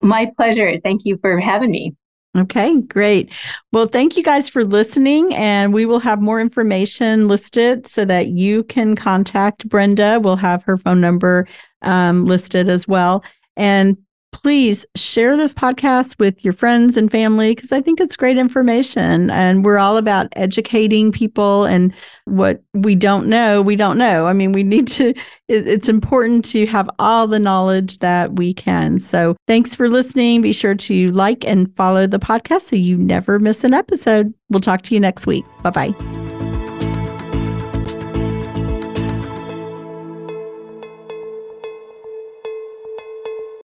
my 0.00 0.30
pleasure 0.36 0.78
thank 0.84 1.02
you 1.04 1.18
for 1.20 1.40
having 1.40 1.72
me 1.72 1.92
Okay, 2.36 2.82
great. 2.82 3.32
Well, 3.72 3.88
thank 3.88 4.16
you 4.16 4.22
guys 4.22 4.48
for 4.50 4.62
listening, 4.62 5.34
and 5.34 5.72
we 5.72 5.86
will 5.86 5.98
have 5.98 6.20
more 6.20 6.40
information 6.40 7.26
listed 7.26 7.86
so 7.86 8.04
that 8.04 8.28
you 8.28 8.64
can 8.64 8.94
contact 8.94 9.68
Brenda. 9.68 10.20
We'll 10.22 10.36
have 10.36 10.62
her 10.64 10.76
phone 10.76 11.00
number 11.00 11.48
um, 11.82 12.26
listed 12.26 12.68
as 12.68 12.86
well. 12.86 13.24
And 13.56 13.96
please 14.32 14.86
share 14.94 15.36
this 15.36 15.54
podcast 15.54 16.18
with 16.18 16.44
your 16.44 16.52
friends 16.52 16.96
and 16.96 17.10
family 17.10 17.54
because 17.54 17.72
I 17.72 17.80
think 17.80 18.00
it's 18.00 18.16
great 18.16 18.38
information. 18.38 19.30
And 19.30 19.64
we're 19.64 19.78
all 19.78 19.96
about 19.96 20.28
educating 20.36 21.12
people 21.12 21.64
and 21.64 21.92
what 22.24 22.62
we 22.74 22.94
don't 22.94 23.26
know, 23.26 23.62
we 23.62 23.76
don't 23.76 23.98
know. 23.98 24.26
I 24.26 24.32
mean, 24.32 24.52
we 24.52 24.62
need 24.62 24.86
to, 24.88 25.14
it's 25.48 25.88
important 25.88 26.44
to 26.46 26.66
have 26.66 26.88
all 26.98 27.26
the 27.26 27.38
knowledge 27.38 27.98
that 27.98 28.36
we 28.36 28.52
can. 28.54 28.98
So 28.98 29.36
thanks 29.46 29.74
for 29.74 29.88
listening. 29.88 30.42
Be 30.42 30.52
sure 30.52 30.74
to 30.74 31.10
like 31.12 31.44
and 31.44 31.74
follow 31.76 32.06
the 32.06 32.18
podcast 32.18 32.62
so 32.62 32.76
you 32.76 32.96
never 32.96 33.38
miss 33.38 33.64
an 33.64 33.74
episode. 33.74 34.32
We'll 34.50 34.60
talk 34.60 34.82
to 34.82 34.94
you 34.94 35.00
next 35.00 35.26
week. 35.26 35.44
Bye 35.62 35.70
bye. 35.70 36.17